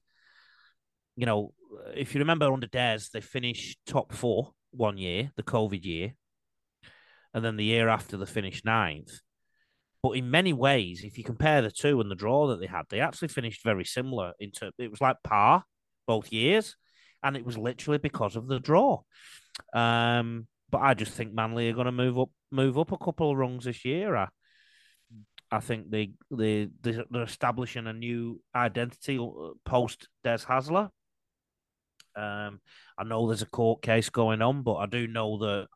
you 1.16 1.26
know, 1.26 1.54
if 1.96 2.14
you 2.16 2.20
remember 2.20 2.52
under 2.52 2.68
Des, 2.68 3.02
they 3.14 3.22
finished 3.22 3.78
top 3.86 4.12
four 4.12 4.54
one 4.72 4.98
year, 4.98 5.32
the 5.36 5.44
COVID 5.44 5.86
year, 5.86 6.16
and 7.34 7.46
then 7.46 7.58
the 7.58 7.64
year 7.64 7.90
after 7.90 8.18
they 8.18 8.26
finished 8.26 8.66
ninth. 8.66 9.20
But 10.02 10.18
in 10.18 10.32
many 10.32 10.52
ways, 10.52 11.04
if 11.04 11.18
you 11.18 11.24
compare 11.24 11.62
the 11.62 11.72
two 11.72 12.02
and 12.02 12.12
the 12.12 12.16
draw 12.16 12.48
that 12.48 12.60
they 12.60 12.66
had, 12.66 12.84
they 12.90 13.00
actually 13.00 13.30
finished 13.30 13.64
very 13.64 13.86
similar. 13.86 14.34
Into 14.40 14.72
it 14.78 14.92
was 14.92 15.00
like 15.00 15.18
par 15.24 15.64
both 16.08 16.32
years, 16.32 16.76
and 17.24 17.36
it 17.38 17.46
was 17.46 17.58
literally 17.58 17.98
because 17.98 18.36
of 18.36 18.48
the 18.48 18.60
draw. 18.60 19.02
Um, 19.74 20.48
but 20.70 20.82
I 20.82 20.94
just 20.94 21.12
think 21.14 21.34
Manly 21.34 21.70
are 21.70 21.74
going 21.74 21.86
to 21.86 21.92
move 21.92 22.18
up, 22.20 22.30
move 22.52 22.78
up 22.80 22.92
a 22.92 22.98
couple 22.98 23.32
of 23.32 23.38
rungs 23.38 23.66
this 23.66 23.86
year. 23.86 24.16
I, 24.16 24.28
I 25.52 25.60
think 25.60 25.92
they 25.92 26.14
they 26.32 26.68
they- 26.82 27.04
they're 27.12 27.24
establishing 27.24 27.86
a 27.88 27.94
new 27.94 28.42
identity 28.56 29.20
post 29.66 30.10
Des 30.24 30.40
Hasler. 30.40 30.90
Um, 32.16 32.62
I 32.98 33.04
know 33.04 33.28
there's 33.28 33.42
a 33.42 33.48
court 33.48 33.82
case 33.82 34.10
going 34.10 34.42
on, 34.42 34.64
but 34.64 34.76
I 34.76 34.86
do 34.86 35.08
know 35.08 35.38
that 35.40 35.68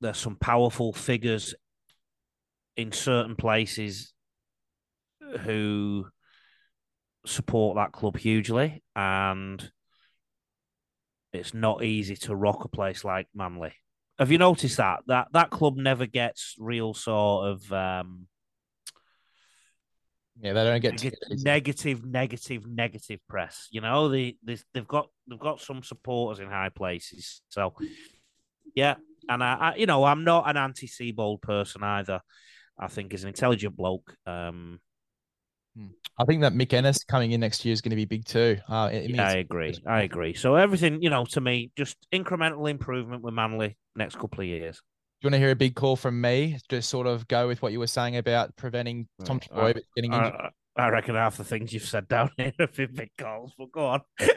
there's 0.00 0.18
some 0.18 0.36
powerful 0.36 0.92
figures 0.92 1.54
in 2.76 2.92
certain 2.92 3.36
places 3.36 4.12
who 5.40 6.06
support 7.26 7.76
that 7.76 7.92
club 7.92 8.16
hugely, 8.16 8.82
and 8.94 9.70
it's 11.32 11.54
not 11.54 11.84
easy 11.84 12.16
to 12.16 12.34
rock 12.34 12.64
a 12.64 12.68
place 12.68 13.04
like 13.04 13.28
Manly. 13.34 13.72
Have 14.18 14.32
you 14.32 14.38
noticed 14.38 14.78
that 14.78 15.00
that 15.08 15.28
that 15.32 15.50
club 15.50 15.76
never 15.76 16.06
gets 16.06 16.54
real 16.58 16.94
sort 16.94 17.48
of 17.48 17.72
um, 17.72 18.28
yeah, 20.40 20.52
they 20.52 20.64
don't 20.64 20.80
get 20.80 21.02
neg- 21.02 21.14
to 21.28 21.44
negative, 21.44 22.04
negative, 22.04 22.66
negative 22.66 23.20
press? 23.28 23.68
You 23.70 23.80
know, 23.80 24.08
they, 24.08 24.36
they 24.42 24.58
they've 24.74 24.86
got 24.86 25.08
they've 25.28 25.38
got 25.38 25.60
some 25.60 25.82
supporters 25.82 26.40
in 26.40 26.48
high 26.48 26.68
places, 26.68 27.40
so 27.48 27.74
Yeah, 28.74 28.96
and 29.28 29.42
I, 29.42 29.54
I 29.54 29.74
you 29.76 29.86
know, 29.86 30.04
I'm 30.04 30.24
not 30.24 30.48
an 30.48 30.56
anti 30.56 30.86
Seibold 30.86 31.40
person 31.40 31.82
either. 31.82 32.20
I 32.78 32.88
think 32.88 33.12
he's 33.12 33.22
an 33.22 33.28
intelligent 33.28 33.76
bloke. 33.76 34.14
Um, 34.26 34.80
I 36.18 36.24
think 36.24 36.40
that 36.42 36.54
Mick 36.54 36.72
Ennis 36.72 37.04
coming 37.04 37.32
in 37.32 37.40
next 37.40 37.64
year 37.64 37.72
is 37.72 37.82
going 37.82 37.90
to 37.90 37.96
be 37.96 38.06
big 38.06 38.24
too. 38.24 38.58
Uh, 38.68 38.88
yeah, 38.92 39.28
I 39.28 39.32
agree. 39.32 39.78
I 39.86 40.02
agree. 40.02 40.34
So 40.34 40.54
everything, 40.54 41.02
you 41.02 41.10
know, 41.10 41.26
to 41.26 41.40
me, 41.40 41.70
just 41.76 41.96
incremental 42.12 42.70
improvement 42.70 43.22
with 43.22 43.34
Manly 43.34 43.76
next 43.94 44.18
couple 44.18 44.40
of 44.40 44.46
years. 44.46 44.76
Do 44.76 45.26
you 45.26 45.26
want 45.28 45.34
to 45.34 45.38
hear 45.38 45.50
a 45.50 45.56
big 45.56 45.74
call 45.74 45.96
from 45.96 46.20
me? 46.20 46.58
Just 46.70 46.88
sort 46.88 47.06
of 47.06 47.28
go 47.28 47.46
with 47.48 47.60
what 47.60 47.72
you 47.72 47.78
were 47.78 47.86
saying 47.86 48.16
about 48.16 48.56
preventing 48.56 49.08
Tom 49.24 49.40
Right. 49.52 49.76
Getting 49.94 50.12
injured. 50.12 50.32
I, 50.76 50.82
I 50.82 50.88
reckon 50.88 51.14
half 51.14 51.36
the 51.36 51.44
things 51.44 51.72
you've 51.72 51.84
said 51.84 52.08
down 52.08 52.30
here 52.36 52.52
have 52.60 52.74
been 52.74 52.94
big 52.94 53.10
calls, 53.18 53.52
but 53.58 53.72
go 53.72 53.86
on. 53.86 54.00
There- 54.18 54.32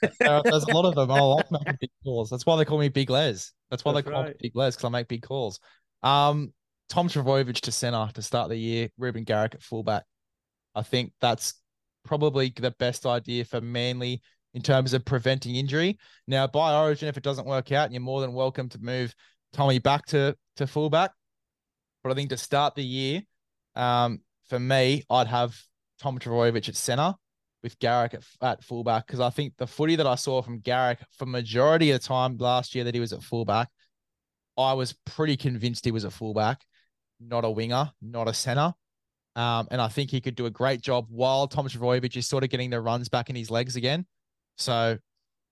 there's 0.44 0.64
a 0.64 0.74
lot 0.74 0.84
of 0.84 0.94
them. 0.94 1.10
I 1.10 1.20
like 1.20 1.50
making 1.50 1.76
big 1.80 1.90
calls. 2.04 2.30
That's 2.30 2.44
why 2.44 2.56
they 2.56 2.64
call 2.64 2.78
me 2.78 2.88
Big 2.88 3.10
Les. 3.10 3.52
That's 3.70 3.84
why 3.84 3.92
That's 3.92 4.06
they 4.06 4.10
call 4.12 4.24
me. 4.24 4.32
Big 4.40 4.56
Les 4.56 4.74
because 4.76 4.84
I 4.86 4.90
make 4.90 5.08
big 5.08 5.22
calls. 5.22 5.60
Um, 6.02 6.52
Tom 6.88 7.08
Trbojevic 7.08 7.60
to 7.62 7.72
center 7.72 8.08
to 8.14 8.22
start 8.22 8.48
the 8.48 8.56
year. 8.56 8.88
Reuben 8.98 9.24
Garrick 9.24 9.54
at 9.54 9.62
fullback. 9.62 10.04
I 10.76 10.82
think 10.82 11.12
that's 11.20 11.54
probably 12.04 12.52
the 12.54 12.70
best 12.72 13.06
idea 13.06 13.44
for 13.44 13.60
Manly 13.60 14.20
in 14.54 14.62
terms 14.62 14.92
of 14.92 15.04
preventing 15.04 15.56
injury. 15.56 15.98
Now, 16.28 16.46
by 16.46 16.74
Origin, 16.74 17.08
if 17.08 17.16
it 17.16 17.22
doesn't 17.22 17.46
work 17.46 17.72
out, 17.72 17.90
you're 17.90 18.00
more 18.00 18.20
than 18.20 18.32
welcome 18.32 18.68
to 18.68 18.78
move 18.78 19.14
Tommy 19.52 19.78
back 19.78 20.06
to 20.06 20.36
to 20.56 20.66
fullback. 20.66 21.10
But 22.04 22.12
I 22.12 22.14
think 22.14 22.30
to 22.30 22.36
start 22.36 22.74
the 22.74 22.84
year, 22.84 23.22
um, 23.74 24.20
for 24.48 24.60
me, 24.60 25.02
I'd 25.10 25.26
have 25.26 25.56
Tom 26.00 26.18
Trbojevic 26.18 26.68
at 26.68 26.76
center 26.76 27.14
with 27.62 27.78
Garrick 27.78 28.14
at, 28.14 28.22
at 28.40 28.62
fullback 28.62 29.06
because 29.06 29.20
I 29.20 29.30
think 29.30 29.54
the 29.56 29.66
footy 29.66 29.96
that 29.96 30.06
I 30.06 30.14
saw 30.14 30.40
from 30.42 30.60
Garrick 30.60 31.00
for 31.18 31.26
majority 31.26 31.90
of 31.90 32.00
the 32.00 32.06
time 32.06 32.36
last 32.36 32.74
year 32.74 32.84
that 32.84 32.94
he 32.94 33.00
was 33.00 33.12
at 33.12 33.22
fullback, 33.22 33.68
I 34.56 34.74
was 34.74 34.94
pretty 35.04 35.36
convinced 35.36 35.84
he 35.84 35.90
was 35.90 36.04
a 36.04 36.10
fullback, 36.10 36.64
not 37.18 37.44
a 37.44 37.50
winger, 37.50 37.90
not 38.00 38.28
a 38.28 38.34
center. 38.34 38.72
Um, 39.36 39.68
and 39.70 39.80
I 39.82 39.88
think 39.88 40.10
he 40.10 40.20
could 40.20 40.34
do 40.34 40.46
a 40.46 40.50
great 40.50 40.80
job 40.80 41.06
while 41.10 41.46
Tom 41.46 41.68
Trbojevic 41.68 42.16
is 42.16 42.26
sort 42.26 42.42
of 42.42 42.50
getting 42.50 42.70
the 42.70 42.80
runs 42.80 43.08
back 43.10 43.28
in 43.28 43.36
his 43.36 43.50
legs 43.50 43.76
again. 43.76 44.06
So, 44.56 44.96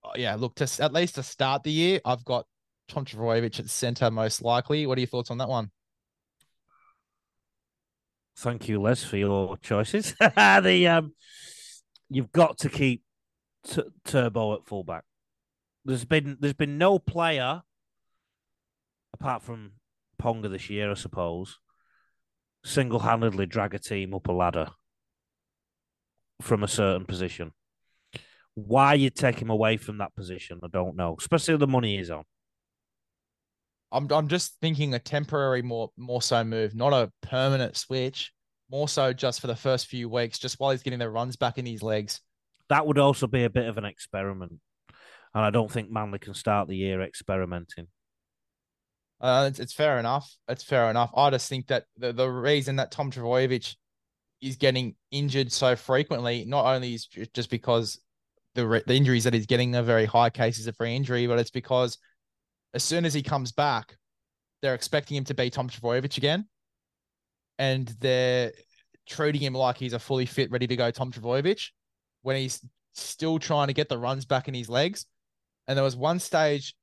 uh, 0.03 0.09
yeah, 0.15 0.35
look, 0.35 0.55
to 0.55 0.67
at 0.79 0.91
least 0.91 1.15
to 1.15 1.23
start 1.23 1.61
the 1.63 1.71
year, 1.71 2.01
I've 2.03 2.25
got 2.25 2.47
Tom 2.87 3.05
Trbojevic 3.05 3.59
at 3.59 3.69
center 3.69 4.09
most 4.09 4.41
likely. 4.41 4.87
What 4.87 4.97
are 4.97 5.01
your 5.01 5.07
thoughts 5.07 5.29
on 5.29 5.37
that 5.37 5.49
one? 5.49 5.69
Thank 8.37 8.67
you, 8.67 8.81
Les, 8.81 9.03
for 9.03 9.17
your 9.17 9.55
choices. 9.57 10.15
the 10.19 10.87
um, 10.87 11.13
you've 12.09 12.31
got 12.31 12.57
to 12.59 12.69
keep 12.69 13.03
t- 13.63 13.83
Turbo 14.03 14.55
at 14.55 14.65
fullback. 14.65 15.03
There's 15.85 16.05
been 16.05 16.37
there's 16.39 16.53
been 16.53 16.77
no 16.77 16.99
player 16.99 17.61
apart 19.13 19.43
from 19.43 19.73
Ponga 20.21 20.49
this 20.49 20.69
year, 20.69 20.91
I 20.91 20.95
suppose, 20.95 21.59
single 22.65 22.99
handedly 22.99 23.45
drag 23.45 23.73
a 23.73 23.79
team 23.79 24.13
up 24.13 24.27
a 24.27 24.31
ladder 24.31 24.67
from 26.41 26.63
a 26.63 26.67
certain 26.67 27.05
position. 27.05 27.51
Why 28.55 28.95
you 28.95 29.09
take 29.09 29.39
him 29.39 29.49
away 29.49 29.77
from 29.77 29.99
that 29.99 30.15
position, 30.15 30.59
I 30.63 30.67
don't 30.71 30.95
know. 30.95 31.15
Especially 31.19 31.57
the 31.57 31.67
money 31.67 31.97
he's 31.97 32.09
on. 32.09 32.23
I'm 33.91 34.11
I'm 34.11 34.27
just 34.27 34.57
thinking 34.61 34.93
a 34.93 34.99
temporary 34.99 35.61
more 35.61 35.89
more 35.95 36.21
so 36.21 36.43
move, 36.43 36.75
not 36.75 36.91
a 36.91 37.11
permanent 37.21 37.77
switch. 37.77 38.31
More 38.69 38.89
so 38.89 39.13
just 39.13 39.41
for 39.41 39.47
the 39.47 39.55
first 39.55 39.85
few 39.85 40.09
weeks, 40.09 40.39
just 40.39 40.59
while 40.59 40.71
he's 40.71 40.81
getting 40.81 40.99
the 40.99 41.09
runs 41.09 41.35
back 41.35 41.59
in 41.59 41.67
his 41.67 41.83
legs. 41.83 42.19
That 42.69 42.87
would 42.87 42.97
also 42.97 43.27
be 43.27 43.43
a 43.43 43.49
bit 43.49 43.67
of 43.67 43.77
an 43.77 43.85
experiment. 43.85 44.53
And 45.35 45.43
I 45.45 45.51
don't 45.51 45.69
think 45.69 45.91
Manly 45.91 46.17
can 46.17 46.33
start 46.33 46.67
the 46.67 46.75
year 46.75 47.01
experimenting. 47.01 47.87
Uh, 49.25 49.47
it's, 49.47 49.59
it's 49.59 49.73
fair 49.73 49.97
enough. 49.97 50.31
It's 50.47 50.63
fair 50.63 50.87
enough. 50.87 51.09
I 51.17 51.31
just 51.31 51.49
think 51.49 51.65
that 51.67 51.85
the, 51.97 52.13
the 52.13 52.29
reason 52.29 52.75
that 52.75 52.91
Tom 52.91 53.09
Trbojevic 53.09 53.75
is 54.39 54.55
getting 54.55 54.93
injured 55.09 55.51
so 55.51 55.75
frequently, 55.75 56.45
not 56.45 56.65
only 56.65 56.93
is 56.93 57.07
just 57.07 57.49
because 57.49 57.99
the 58.53 58.67
re- 58.67 58.83
the 58.85 58.93
injuries 58.93 59.23
that 59.23 59.33
he's 59.33 59.47
getting 59.47 59.75
are 59.75 59.81
very 59.81 60.05
high 60.05 60.29
cases 60.29 60.67
of 60.67 60.75
free 60.75 60.95
injury, 60.95 61.25
but 61.25 61.39
it's 61.39 61.49
because 61.49 61.97
as 62.75 62.83
soon 62.83 63.03
as 63.03 63.15
he 63.15 63.23
comes 63.23 63.51
back, 63.51 63.97
they're 64.61 64.75
expecting 64.75 65.17
him 65.17 65.23
to 65.23 65.33
be 65.33 65.49
Tom 65.49 65.69
Trbojevic 65.69 66.17
again, 66.17 66.45
and 67.57 67.87
they're 67.99 68.51
treating 69.09 69.41
him 69.41 69.55
like 69.55 69.77
he's 69.77 69.93
a 69.93 69.99
fully 69.99 70.27
fit, 70.27 70.51
ready 70.51 70.67
to 70.67 70.75
go 70.75 70.91
Tom 70.91 71.11
Trbojevic, 71.11 71.69
when 72.21 72.35
he's 72.35 72.63
still 72.93 73.39
trying 73.39 73.69
to 73.69 73.73
get 73.73 73.89
the 73.89 73.97
runs 73.97 74.25
back 74.25 74.47
in 74.47 74.53
his 74.53 74.69
legs. 74.69 75.07
And 75.67 75.75
there 75.75 75.83
was 75.83 75.95
one 75.95 76.19
stage 76.19 76.75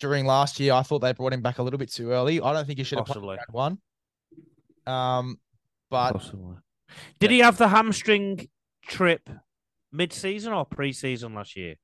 during 0.00 0.26
last 0.26 0.60
year, 0.60 0.72
I 0.72 0.82
thought 0.82 1.00
they 1.00 1.12
brought 1.12 1.32
him 1.32 1.42
back 1.42 1.58
a 1.58 1.62
little 1.62 1.78
bit 1.78 1.92
too 1.92 2.10
early. 2.10 2.40
I 2.40 2.52
don't 2.52 2.66
think 2.66 2.78
he 2.78 2.84
should 2.84 2.98
have 2.98 3.06
played 3.06 3.14
Possibly. 3.14 3.36
round 3.36 3.78
one. 4.86 4.94
Um, 4.94 5.40
but 5.90 6.12
Possibly. 6.12 6.56
Did 7.18 7.30
he 7.30 7.40
have 7.40 7.56
the 7.58 7.68
hamstring 7.68 8.48
trip 8.86 9.28
mid 9.92 10.12
season 10.12 10.52
or 10.52 10.64
pre 10.64 10.92
season 10.92 11.34
last 11.34 11.56
year? 11.56 11.76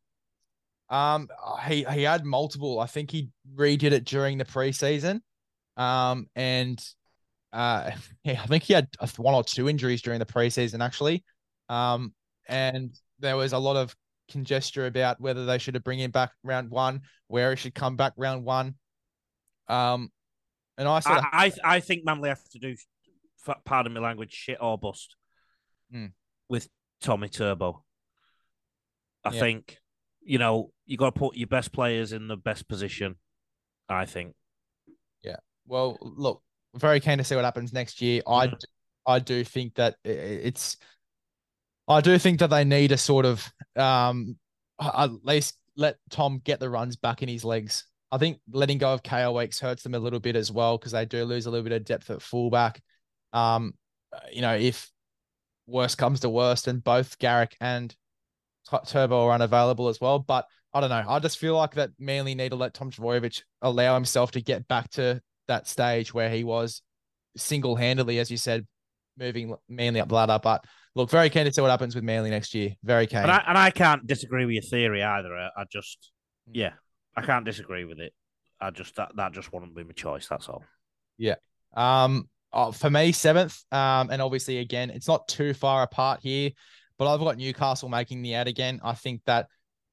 um, 0.91 1.29
he 1.67 1.85
he 1.85 2.03
had 2.03 2.25
multiple. 2.25 2.79
I 2.79 2.87
think 2.87 3.11
he 3.11 3.31
redid 3.57 3.93
it 3.93 4.05
during 4.05 4.37
the 4.37 4.45
preseason. 4.45 5.21
Um, 5.77 6.27
and 6.37 6.85
uh, 7.53 7.93
yeah, 8.25 8.43
I 8.43 8.47
think 8.47 8.65
he 8.65 8.75
had 8.75 8.89
one 9.17 9.35
or 9.35 9.43
two 9.43 9.69
injuries 9.69 10.03
during 10.03 10.19
the 10.19 10.27
preseason 10.27 10.85
actually. 10.85 11.25
Um, 11.69 12.13
and 12.47 12.95
there 13.21 13.37
was 13.37 13.55
a 13.55 13.59
lot 13.59 13.77
of 13.77 13.97
conjecture 14.33 14.87
about 14.87 15.21
whether 15.21 15.47
they 15.47 15.59
should 15.59 15.75
have 15.75 15.85
bring 15.85 16.01
him 16.01 16.11
back 16.11 16.33
round 16.43 16.71
one, 16.71 17.03
where 17.29 17.51
he 17.51 17.57
should 17.57 17.75
come 17.75 17.97
back 17.97 18.13
round 18.17 18.45
one. 18.45 18.75
Um, 19.69 20.11
and 20.77 20.89
I 20.89 21.01
sort 21.01 21.19
of 21.19 21.25
I, 21.33 21.47
I 21.63 21.77
I 21.77 21.81
think 21.81 22.05
Manly 22.05 22.31
have 22.31 22.43
to 22.51 22.59
do, 22.59 22.75
pardon 23.65 23.93
my 23.93 24.01
language, 24.01 24.33
shit 24.33 24.59
or 24.61 24.77
bust 24.79 25.15
Hmm. 25.91 26.07
with 26.49 26.69
Tommy 27.01 27.29
Turbo. 27.29 27.85
I 29.25 29.33
Yeah. 29.35 29.41
think, 29.41 29.79
you 30.23 30.39
know, 30.39 30.73
you 30.87 30.97
got 30.97 31.15
to 31.15 31.19
put 31.19 31.37
your 31.37 31.47
best 31.47 31.73
players 31.73 32.13
in 32.13 32.27
the 32.29 32.37
best 32.37 32.67
position. 32.67 33.17
I 33.89 34.07
think. 34.07 34.35
Yeah. 35.23 35.37
Well, 35.67 35.99
look, 36.01 36.43
very 36.75 36.99
keen 37.01 37.19
to 37.19 37.25
see 37.25 37.35
what 37.37 37.45
happens 37.45 37.73
next 37.73 38.01
year. 38.01 38.23
I, 38.27 38.47
Mhm. 38.49 38.59
d- 38.59 38.67
I 39.07 39.19
do 39.19 39.45
think 39.45 39.75
that 39.75 39.97
i- 40.05 40.09
i- 40.09 40.13
it's, 40.49 40.77
I 41.89 42.01
do 42.01 42.19
think 42.19 42.41
that 42.41 42.51
they 42.51 42.65
need 42.65 42.89
to 42.89 42.97
sort 42.97 43.27
of, 43.27 43.47
um, 43.77 44.37
at 44.81 45.11
least 45.25 45.57
let 45.77 45.97
Tom 46.11 46.41
get 46.45 46.61
the 46.61 46.71
runs 46.71 46.97
back 46.97 47.23
in 47.23 47.29
his 47.29 47.45
legs. 47.45 47.87
I 48.11 48.19
think 48.19 48.39
letting 48.51 48.79
go 48.79 48.93
of 48.93 49.03
KO 49.03 49.33
Weeks 49.33 49.59
hurts 49.59 49.83
them 49.83 49.95
a 49.95 49.99
little 49.99 50.21
bit 50.21 50.37
as 50.37 50.53
well 50.53 50.77
because 50.77 50.93
they 50.93 51.07
do 51.07 51.25
lose 51.25 51.47
a 51.47 51.51
little 51.51 51.65
bit 51.65 51.73
of 51.73 51.85
depth 51.85 52.11
at 52.11 52.23
fullback. 52.23 52.83
Um, 53.33 53.75
you 54.31 54.43
know, 54.43 54.55
if 54.55 54.91
worst 55.67 55.99
comes 55.99 56.21
to 56.21 56.29
worst, 56.29 56.69
and 56.69 56.85
both 56.85 57.19
Garrick 57.19 57.57
and 57.61 57.95
Turbo 58.87 59.27
are 59.27 59.33
unavailable 59.33 59.89
as 59.89 60.01
well. 60.01 60.19
But 60.19 60.47
I 60.75 60.81
don't 60.81 60.91
know. 60.91 61.05
I 61.07 61.19
just 61.19 61.39
feel 61.39 61.57
like 61.57 61.75
that 61.75 61.91
Manly 61.99 62.35
need 62.35 62.51
to 62.51 62.57
let 62.57 62.75
Tom 62.75 62.91
Trbojevic 62.91 63.43
allow 63.61 63.95
himself 63.95 64.33
to 64.33 64.41
get 64.41 64.69
back 64.69 64.91
to 64.91 65.21
that 65.49 65.67
stage 65.67 66.15
where 66.15 66.31
he 66.31 66.45
was 66.45 66.83
single 67.37 67.77
handedly, 67.77 68.19
as 68.19 68.31
you 68.31 68.37
said, 68.37 68.67
moving 69.19 69.55
Manly 69.69 70.01
up 70.01 70.09
the 70.09 70.15
ladder. 70.15 70.39
But 70.43 70.65
look, 70.95 71.11
very 71.11 71.31
keen 71.31 71.45
to 71.45 71.53
see 71.53 71.61
what 71.61 71.71
happens 71.71 71.95
with 71.95 72.05
Manly 72.05 72.31
next 72.31 72.55
year. 72.55 72.75
Very 72.85 73.07
keen. 73.07 73.21
And 73.21 73.31
I 73.31 73.45
and 73.47 73.59
I 73.59 73.71
can't 73.71 74.07
disagree 74.07 74.45
with 74.45 74.55
your 74.55 74.63
theory 74.63 75.03
either. 75.03 75.35
I, 75.35 75.49
I 75.57 75.65
just, 75.71 76.11
Hmm. 76.47 76.53
yeah, 76.55 76.73
I 77.17 77.23
can't 77.23 77.45
disagree 77.45 77.85
with 77.85 77.99
it. 77.99 78.13
I 78.61 78.71
just 78.71 78.97
that 78.97 79.13
that 79.17 79.33
just 79.33 79.53
wouldn't 79.53 79.75
be 79.77 79.85
my 79.85 79.93
choice. 79.93 80.29
That's 80.29 80.49
all. 80.49 80.65
Yeah. 81.19 81.37
Um, 81.75 82.29
uh, 82.53 82.71
for 82.71 82.91
me, 82.91 83.13
seventh. 83.13 83.59
Um, 83.73 84.11
and 84.11 84.21
obviously, 84.21 84.59
again, 84.59 84.91
it's 84.91 85.09
not 85.09 85.27
too 85.27 85.55
far 85.55 85.83
apart 85.83 86.21
here, 86.23 86.51
but 86.99 87.13
I've 87.13 87.21
got 87.21 87.39
Newcastle 87.39 87.89
making 87.89 88.23
the 88.23 88.35
ad 88.35 88.49
again. 88.49 88.81
I 88.85 88.95
think 88.95 89.23
that 89.27 89.47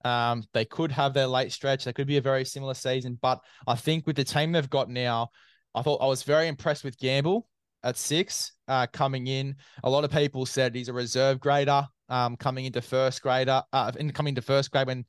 um 0.06 0.44
they 0.54 0.64
could 0.64 0.92
have 0.94 1.14
their 1.14 1.28
late 1.28 1.52
stretch. 1.52 1.84
They 1.84 1.94
could 1.94 2.08
be 2.08 2.18
a 2.18 2.22
very 2.22 2.46
similar 2.46 2.74
season, 2.74 3.20
but 3.22 3.40
I 3.68 3.76
think 3.76 4.08
with 4.08 4.16
the 4.16 4.24
team 4.24 4.52
they've 4.54 4.70
got 4.70 4.90
now, 4.90 5.30
I 5.76 5.82
thought 5.82 6.02
I 6.02 6.08
was 6.08 6.24
very 6.24 6.48
impressed 6.48 6.84
with 6.84 6.98
Gamble 6.98 7.48
at 7.84 7.98
six, 7.98 8.54
uh, 8.68 8.88
coming 8.88 9.28
in. 9.28 9.56
A 9.84 9.90
lot 9.90 10.04
of 10.04 10.12
people 10.12 10.46
said 10.46 10.76
he's 10.76 10.90
a 10.90 10.94
reserve 10.94 11.40
grader, 11.40 11.88
um, 12.10 12.36
coming 12.38 12.66
into 12.66 12.82
first 12.82 13.22
grader, 13.22 13.64
uh, 13.74 13.92
in 14.00 14.12
coming 14.12 14.36
to 14.36 14.42
first 14.42 14.72
grade 14.72 14.88
when 14.88 15.06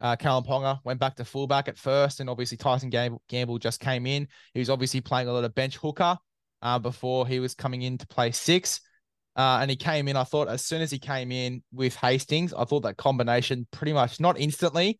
uh, 0.00 0.16
Kalyn 0.16 0.46
Ponga 0.46 0.78
went 0.84 1.00
back 1.00 1.16
to 1.16 1.24
fullback 1.24 1.68
at 1.68 1.78
first, 1.78 2.20
and 2.20 2.28
obviously 2.28 2.56
Tyson 2.56 2.90
Gamble, 2.90 3.22
Gamble 3.28 3.58
just 3.58 3.80
came 3.80 4.06
in. 4.06 4.28
He 4.54 4.60
was 4.60 4.70
obviously 4.70 5.00
playing 5.00 5.28
a 5.28 5.32
lot 5.32 5.44
of 5.44 5.54
bench 5.54 5.76
hooker 5.76 6.16
uh, 6.62 6.78
before 6.78 7.26
he 7.26 7.40
was 7.40 7.54
coming 7.54 7.82
in 7.82 7.98
to 7.98 8.06
play 8.06 8.30
six. 8.32 8.80
Uh, 9.36 9.58
and 9.60 9.70
he 9.70 9.76
came 9.76 10.08
in. 10.08 10.16
I 10.16 10.24
thought 10.24 10.48
as 10.48 10.64
soon 10.64 10.80
as 10.80 10.90
he 10.90 10.98
came 10.98 11.30
in 11.30 11.62
with 11.70 11.94
Hastings, 11.94 12.54
I 12.54 12.64
thought 12.64 12.84
that 12.84 12.96
combination 12.96 13.66
pretty 13.70 13.92
much 13.92 14.18
not 14.18 14.40
instantly, 14.40 14.98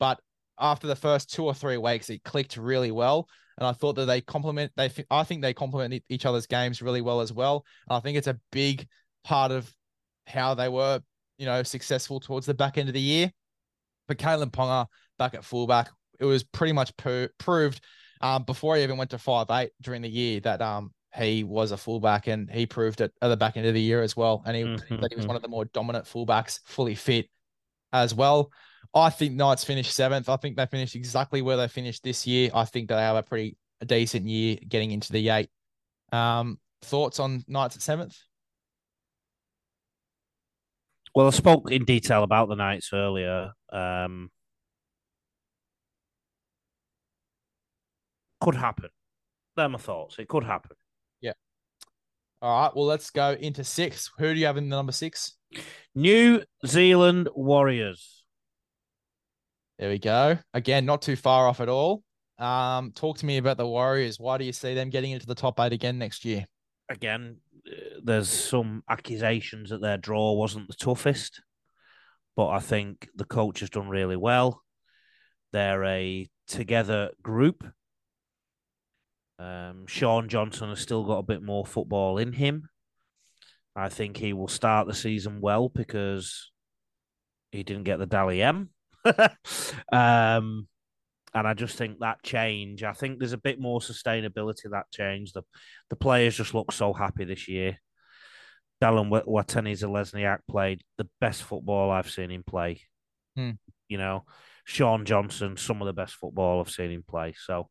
but 0.00 0.18
after 0.58 0.88
the 0.88 0.96
first 0.96 1.32
two 1.32 1.44
or 1.44 1.54
three 1.54 1.76
weeks, 1.76 2.10
it 2.10 2.24
clicked 2.24 2.56
really 2.56 2.90
well. 2.90 3.28
And 3.58 3.66
I 3.66 3.72
thought 3.72 3.96
that 3.96 4.06
they 4.06 4.20
complement. 4.20 4.72
They, 4.76 4.90
I 5.10 5.24
think 5.24 5.42
they 5.42 5.54
complement 5.54 6.02
each 6.08 6.26
other's 6.26 6.46
games 6.46 6.82
really 6.82 7.00
well 7.00 7.20
as 7.20 7.32
well. 7.32 7.64
And 7.88 7.96
I 7.96 8.00
think 8.00 8.18
it's 8.18 8.26
a 8.26 8.38
big 8.52 8.86
part 9.24 9.50
of 9.50 9.72
how 10.26 10.54
they 10.54 10.68
were, 10.68 11.00
you 11.38 11.46
know, 11.46 11.62
successful 11.62 12.20
towards 12.20 12.46
the 12.46 12.54
back 12.54 12.78
end 12.78 12.88
of 12.88 12.94
the 12.94 13.00
year. 13.00 13.30
But 14.08 14.18
Kalyn 14.18 14.50
Ponga 14.50 14.86
back 15.18 15.34
at 15.34 15.44
fullback, 15.44 15.90
it 16.20 16.24
was 16.24 16.44
pretty 16.44 16.72
much 16.72 16.96
per- 16.96 17.30
proved 17.38 17.82
um, 18.20 18.44
before 18.44 18.76
he 18.76 18.82
even 18.82 18.96
went 18.96 19.10
to 19.10 19.18
five 19.18 19.50
eight 19.50 19.70
during 19.82 20.02
the 20.02 20.08
year 20.08 20.40
that 20.40 20.62
um, 20.62 20.92
he 21.14 21.44
was 21.44 21.72
a 21.72 21.76
fullback, 21.76 22.26
and 22.26 22.50
he 22.50 22.66
proved 22.66 23.00
it 23.00 23.12
at 23.22 23.28
the 23.28 23.36
back 23.36 23.56
end 23.56 23.66
of 23.66 23.74
the 23.74 23.80
year 23.80 24.02
as 24.02 24.16
well. 24.16 24.42
And 24.46 24.56
he, 24.56 24.62
Mhm, 24.64 25.00
that 25.00 25.10
he 25.10 25.16
was 25.16 25.24
mhm. 25.24 25.28
one 25.28 25.36
of 25.36 25.42
the 25.42 25.48
more 25.48 25.64
dominant 25.66 26.04
fullbacks, 26.04 26.60
fully 26.64 26.94
fit 26.94 27.28
as 27.92 28.14
well. 28.14 28.50
I 28.96 29.10
think 29.10 29.34
Knights 29.34 29.62
finished 29.62 29.92
seventh. 29.92 30.30
I 30.30 30.36
think 30.36 30.56
they 30.56 30.64
finished 30.64 30.96
exactly 30.96 31.42
where 31.42 31.58
they 31.58 31.68
finished 31.68 32.02
this 32.02 32.26
year. 32.26 32.50
I 32.54 32.64
think 32.64 32.88
they 32.88 32.94
have 32.94 33.16
a 33.16 33.22
pretty 33.22 33.58
decent 33.84 34.26
year 34.26 34.56
getting 34.66 34.90
into 34.90 35.12
the 35.12 35.28
eight. 35.28 35.50
Um, 36.12 36.58
thoughts 36.80 37.20
on 37.20 37.44
Knights 37.46 37.76
at 37.76 37.82
seventh? 37.82 38.16
Well, 41.14 41.26
I 41.26 41.30
spoke 41.30 41.70
in 41.70 41.84
detail 41.84 42.22
about 42.22 42.48
the 42.48 42.56
Knights 42.56 42.90
earlier. 42.94 43.52
Um, 43.70 44.30
could 48.40 48.54
happen. 48.54 48.88
They're 49.56 49.68
my 49.68 49.78
thoughts. 49.78 50.18
It 50.18 50.28
could 50.28 50.44
happen. 50.44 50.76
Yeah. 51.20 51.32
All 52.40 52.62
right. 52.62 52.74
Well, 52.74 52.86
let's 52.86 53.10
go 53.10 53.32
into 53.32 53.62
six. 53.62 54.10
Who 54.18 54.32
do 54.32 54.40
you 54.40 54.46
have 54.46 54.56
in 54.56 54.70
the 54.70 54.76
number 54.76 54.92
six? 54.92 55.36
New 55.94 56.42
Zealand 56.64 57.28
Warriors. 57.34 58.15
There 59.78 59.90
we 59.90 59.98
go. 59.98 60.38
Again, 60.54 60.86
not 60.86 61.02
too 61.02 61.16
far 61.16 61.46
off 61.46 61.60
at 61.60 61.68
all. 61.68 62.02
Um, 62.38 62.92
talk 62.92 63.18
to 63.18 63.26
me 63.26 63.36
about 63.36 63.56
the 63.56 63.66
Warriors. 63.66 64.18
Why 64.18 64.38
do 64.38 64.44
you 64.44 64.52
see 64.52 64.74
them 64.74 64.90
getting 64.90 65.10
into 65.10 65.26
the 65.26 65.34
top 65.34 65.60
eight 65.60 65.72
again 65.72 65.98
next 65.98 66.24
year? 66.24 66.46
Again, 66.88 67.38
uh, 67.66 68.00
there's 68.02 68.28
some 68.28 68.82
accusations 68.88 69.70
that 69.70 69.80
their 69.80 69.98
draw 69.98 70.32
wasn't 70.32 70.68
the 70.68 70.74
toughest, 70.74 71.42
but 72.36 72.48
I 72.48 72.60
think 72.60 73.08
the 73.14 73.24
coach 73.24 73.60
has 73.60 73.70
done 73.70 73.88
really 73.88 74.16
well. 74.16 74.62
They're 75.52 75.84
a 75.84 76.28
together 76.46 77.10
group. 77.22 77.66
Um, 79.38 79.86
Shaun 79.86 80.28
Johnson 80.28 80.70
has 80.70 80.80
still 80.80 81.04
got 81.04 81.18
a 81.18 81.22
bit 81.22 81.42
more 81.42 81.66
football 81.66 82.16
in 82.18 82.32
him. 82.32 82.68
I 83.74 83.90
think 83.90 84.16
he 84.16 84.32
will 84.32 84.48
start 84.48 84.86
the 84.86 84.94
season 84.94 85.42
well 85.42 85.68
because 85.68 86.50
he 87.52 87.62
didn't 87.62 87.84
get 87.84 87.98
the 87.98 88.06
Dally 88.06 88.42
M. 88.42 88.70
um, 89.92 90.68
and 91.34 91.46
I 91.46 91.54
just 91.54 91.76
think 91.76 91.98
that 92.00 92.22
change, 92.22 92.82
I 92.82 92.92
think 92.92 93.18
there's 93.18 93.32
a 93.32 93.38
bit 93.38 93.60
more 93.60 93.80
sustainability 93.80 94.70
that 94.70 94.90
change. 94.92 95.32
The 95.32 95.42
the 95.90 95.96
players 95.96 96.36
just 96.36 96.54
look 96.54 96.72
so 96.72 96.92
happy 96.92 97.24
this 97.24 97.48
year. 97.48 97.78
Dallin 98.82 99.10
Watene 99.26 99.72
Zelezniak 99.72 100.38
played 100.48 100.82
the 100.98 101.08
best 101.20 101.42
football 101.42 101.90
I've 101.90 102.10
seen 102.10 102.30
him 102.30 102.42
play. 102.46 102.80
Hmm. 103.34 103.52
You 103.88 103.98
know, 103.98 104.24
Shaun 104.64 105.04
Johnson, 105.04 105.56
some 105.56 105.80
of 105.80 105.86
the 105.86 105.92
best 105.92 106.14
football 106.14 106.60
I've 106.60 106.70
seen 106.70 106.90
him 106.90 107.04
play. 107.06 107.34
So 107.38 107.68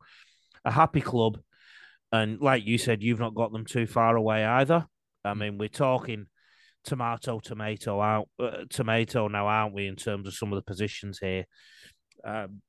a 0.64 0.70
happy 0.70 1.00
club. 1.00 1.38
And 2.12 2.40
like 2.40 2.64
you 2.66 2.78
said, 2.78 3.02
you've 3.02 3.20
not 3.20 3.34
got 3.34 3.52
them 3.52 3.64
too 3.64 3.86
far 3.86 4.16
away 4.16 4.44
either. 4.44 4.86
I 5.24 5.32
Hmm. 5.32 5.38
mean, 5.38 5.58
we're 5.58 5.68
talking 5.68 6.26
tomato, 6.86 7.40
tomato 7.40 8.00
out, 8.00 8.28
uh, 8.38 8.64
tomato 8.70 9.28
now, 9.28 9.46
aren't 9.46 9.74
we? 9.74 9.86
In 9.86 9.96
terms 9.96 10.26
of 10.26 10.34
some 10.34 10.52
of 10.52 10.56
the 10.56 10.62
positions 10.62 11.18
here, 11.18 11.44
um, 12.24 12.62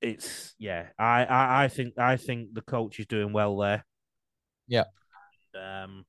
it's 0.00 0.54
yeah. 0.58 0.88
I, 0.98 1.24
I 1.24 1.64
I 1.64 1.68
think 1.68 1.98
I 1.98 2.16
think 2.16 2.54
the 2.54 2.62
coach 2.62 2.98
is 2.98 3.06
doing 3.06 3.32
well 3.32 3.56
there. 3.56 3.84
Yeah. 4.66 4.84
Um, 5.54 6.04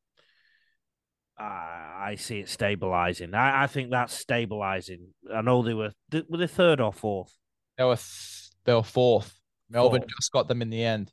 I, 1.38 2.12
I 2.12 2.16
see 2.18 2.40
it 2.40 2.50
stabilizing. 2.50 3.34
I, 3.34 3.64
I 3.64 3.68
think 3.68 3.92
that's 3.92 4.14
stabilizing. 4.14 5.10
I 5.34 5.42
know 5.42 5.62
they 5.62 5.74
were 5.74 5.92
th- 6.10 6.26
were 6.30 6.38
they 6.38 6.48
third 6.48 6.80
or 6.80 6.94
fourth. 6.94 7.36
They 7.78 7.84
were 7.84 7.96
th- 7.96 8.50
they 8.66 8.74
were 8.74 8.84
fourth. 8.84 9.38
Melbourne 9.70 10.02
Fourth. 10.02 10.12
just 10.18 10.32
got 10.32 10.48
them 10.48 10.62
in 10.62 10.70
the 10.70 10.84
end. 10.84 11.12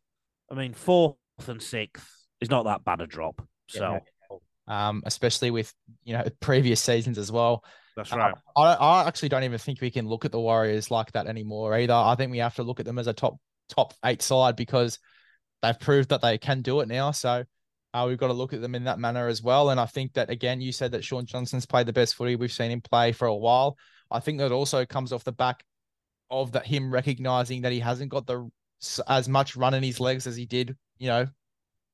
I 0.51 0.55
mean, 0.55 0.75
fourth 0.75 1.17
and 1.47 1.63
sixth 1.63 2.09
is 2.41 2.51
not 2.51 2.65
that 2.65 2.85
bad 2.85 3.01
a 3.01 3.07
drop. 3.07 3.47
So 3.69 4.01
Um, 4.69 5.03
especially 5.07 5.51
with 5.51 5.73
you 6.05 6.13
know 6.13 6.25
previous 6.41 6.81
seasons 6.81 7.19
as 7.19 7.33
well. 7.33 7.65
that's 7.97 8.13
Uh, 8.13 8.19
right. 8.19 8.35
I, 8.57 8.75
I 8.75 9.09
actually 9.09 9.31
don't 9.31 9.45
even 9.45 9.59
think 9.59 9.81
we 9.81 9.91
can 9.91 10.07
look 10.07 10.25
at 10.25 10.33
the 10.33 10.41
Warriors 10.41 10.91
like 10.91 11.11
that 11.13 11.27
anymore 11.27 11.77
either. 11.77 11.95
I 11.95 12.15
think 12.17 12.31
we 12.31 12.39
have 12.39 12.55
to 12.57 12.63
look 12.63 12.79
at 12.79 12.87
them 12.87 12.99
as 12.99 13.07
a 13.07 13.13
top 13.13 13.39
top 13.69 13.95
eight 14.05 14.23
side 14.23 14.57
because 14.57 14.99
they've 15.63 15.79
proved 15.79 16.11
that 16.11 16.21
they 16.23 16.39
can 16.39 16.63
do 16.63 16.81
it 16.81 16.89
now. 16.89 17.11
So 17.11 17.45
uh, 17.95 18.05
we've 18.07 18.19
got 18.19 18.29
to 18.29 18.35
look 18.35 18.53
at 18.53 18.61
them 18.61 18.75
in 18.75 18.85
that 18.85 18.99
manner 18.99 19.29
as 19.29 19.43
well. 19.43 19.71
And 19.71 19.81
I 19.81 19.87
think 19.87 20.13
that 20.15 20.31
again, 20.31 20.61
you 20.61 20.73
said 20.73 20.93
that 20.93 21.05
Shaun 21.05 21.27
Johnson's 21.27 21.67
played 21.67 21.87
the 21.87 21.93
best 21.93 22.15
footy 22.15 22.37
we've 22.37 22.53
seen 22.53 22.71
him 22.71 22.81
play 22.81 23.13
for 23.13 23.27
a 23.27 23.35
while. 23.35 23.77
I 24.11 24.21
think 24.21 24.39
that 24.39 24.53
also 24.53 24.85
comes 24.85 25.13
off 25.13 25.25
the 25.25 25.33
back 25.33 25.65
of 26.31 26.53
that 26.53 26.67
him 26.67 26.93
recognizing 26.93 27.63
that 27.63 27.73
he 27.73 27.81
hasn't 27.81 28.11
got 28.11 28.27
the 28.27 28.49
as 29.09 29.29
much 29.29 29.57
run 29.57 29.75
in 29.75 29.83
his 29.83 29.99
legs 29.99 30.27
as 30.27 30.37
he 30.37 30.47
did, 30.47 30.77
you 30.99 31.09
know, 31.09 31.27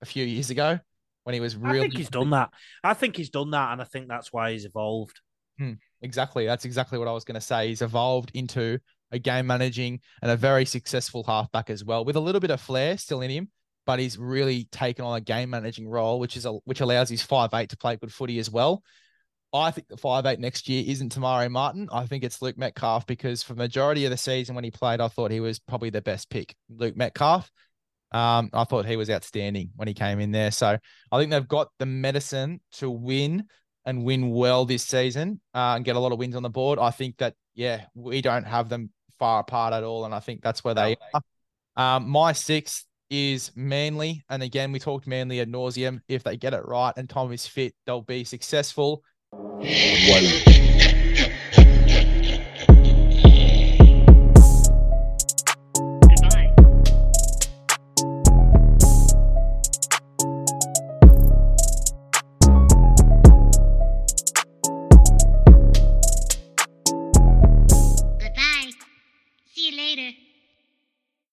a 0.03 0.07
few 0.07 0.25
years 0.25 0.51
ago 0.51 0.81
when 1.25 1.35
he 1.35 1.41
was 1.41 1.57
really. 1.57 1.79
I 1.79 1.83
think 1.83 1.97
he's 1.97 2.09
done 2.09 2.31
that. 2.31 2.51
I 2.83 2.95
think 2.95 3.17
he's 3.17 3.31
done 3.31 3.51
that, 3.51 3.73
and 3.73 3.83
I 3.83 3.85
think 3.85 4.09
that's 4.09 4.33
why 4.33 4.53
he's 4.53 4.65
evolved. 4.65 5.21
Hmm. 5.59 5.73
Exactly. 6.03 6.47
That's 6.47 6.65
exactly 6.65 6.99
what 6.99 7.09
I 7.09 7.13
was 7.13 7.25
going 7.25 7.37
to 7.37 7.41
say. 7.41 7.69
He's 7.69 7.83
evolved 7.83 8.31
into 8.35 8.79
a 9.11 9.19
game 9.19 9.47
managing 9.47 10.01
and 10.21 10.31
a 10.31 10.37
very 10.37 10.65
successful 10.65 11.25
halfback 11.25 11.71
as 11.71 11.85
well, 11.85 12.05
with 12.05 12.17
a 12.17 12.21
little 12.21 12.41
bit 12.41 12.51
of 12.51 12.61
flair 12.61 12.99
still 12.99 13.23
in 13.23 13.31
him, 13.31 13.49
but 13.87 13.99
he's 13.99 14.19
really 14.19 14.65
taken 14.71 15.05
on 15.05 15.17
a 15.17 15.21
game 15.21 15.51
managing 15.51 15.89
role, 15.89 16.19
which 16.19 16.37
is 16.37 16.45
a 16.45 16.53
which 16.65 16.81
allows 16.81 17.09
his 17.09 17.23
five 17.23 17.51
eight 17.55 17.71
to 17.71 17.77
play 17.77 17.97
good 17.97 18.13
footy 18.13 18.39
as 18.39 18.51
well. 18.51 18.83
I 19.53 19.71
think 19.71 19.87
the 19.89 19.97
five 19.97 20.27
eight 20.27 20.41
next 20.41 20.69
year 20.69 20.85
isn't 20.87 21.11
Te 21.11 21.21
Maire 21.21 21.49
Martin. 21.49 21.89
I 21.93 22.07
think 22.07 22.25
it's 22.25 22.43
Luke 22.43 22.59
Metcalf 22.59 23.07
because 23.07 23.43
for 23.43 23.55
majority 23.55 24.05
of 24.05 24.11
the 24.11 24.17
season 24.17 24.55
when 24.57 24.65
he 24.65 24.71
played, 24.73 25.01
I 25.01 25.09
thought 25.09 25.31
he 25.31 25.41
was 25.41 25.61
probably 25.61 25.91
the 25.91 26.03
best 26.03 26.29
pick. 26.29 26.55
Luke 26.69 26.97
Metcalf. 26.97 27.51
Um, 28.15 28.49
I 28.53 28.63
thought 28.63 28.87
he 28.87 28.97
was 28.97 29.11
outstanding 29.11 29.71
when 29.75 29.89
he 29.89 29.93
came 29.93 30.21
in 30.21 30.31
there. 30.31 30.53
So 30.53 30.79
I 31.11 31.19
think 31.19 31.33
they've 31.33 31.49
got 31.49 31.69
the 31.81 31.87
medicine 31.87 32.61
to 32.75 32.89
win 32.89 33.47
and 33.85 34.05
win 34.05 34.31
well 34.31 34.65
this 34.65 34.85
season 34.85 35.41
uh, 35.53 35.75
and 35.75 35.85
get 35.85 35.97
a 35.97 35.99
lot 35.99 36.13
of 36.13 36.19
wins 36.19 36.37
on 36.37 36.45
the 36.45 36.49
board. 36.49 36.79
I 36.79 36.93
think 36.93 37.17
that, 37.19 37.35
yeah, 37.55 37.87
we 37.95 38.23
don't 38.23 38.45
have 38.45 38.69
them 38.69 38.91
far 39.19 39.41
apart 39.41 39.75
at 39.75 39.83
all. 39.83 40.05
And 40.05 40.15
I 40.15 40.21
think 40.21 40.43
that's 40.43 40.63
where 40.63 40.75
they 40.75 40.97
are. 41.13 41.23
Um, 41.77 42.09
my 42.09 42.33
sixth 42.33 42.87
is 43.11 43.51
Manly. 43.57 44.25
And 44.31 44.45
again, 44.45 44.71
we 44.71 44.79
talked 44.79 45.09
Manly 45.09 45.41
ad 45.41 45.51
nauseum. 45.51 46.01
If 46.07 46.23
they 46.23 46.37
get 46.37 46.55
it 46.55 46.65
right 46.65 46.95
and 46.97 47.11
Tom 47.11 47.33
is 47.33 47.49
fit, 47.49 47.75
they'll 47.85 48.01
be 48.01 48.23
successful. 48.23 49.03
One. 49.31 50.54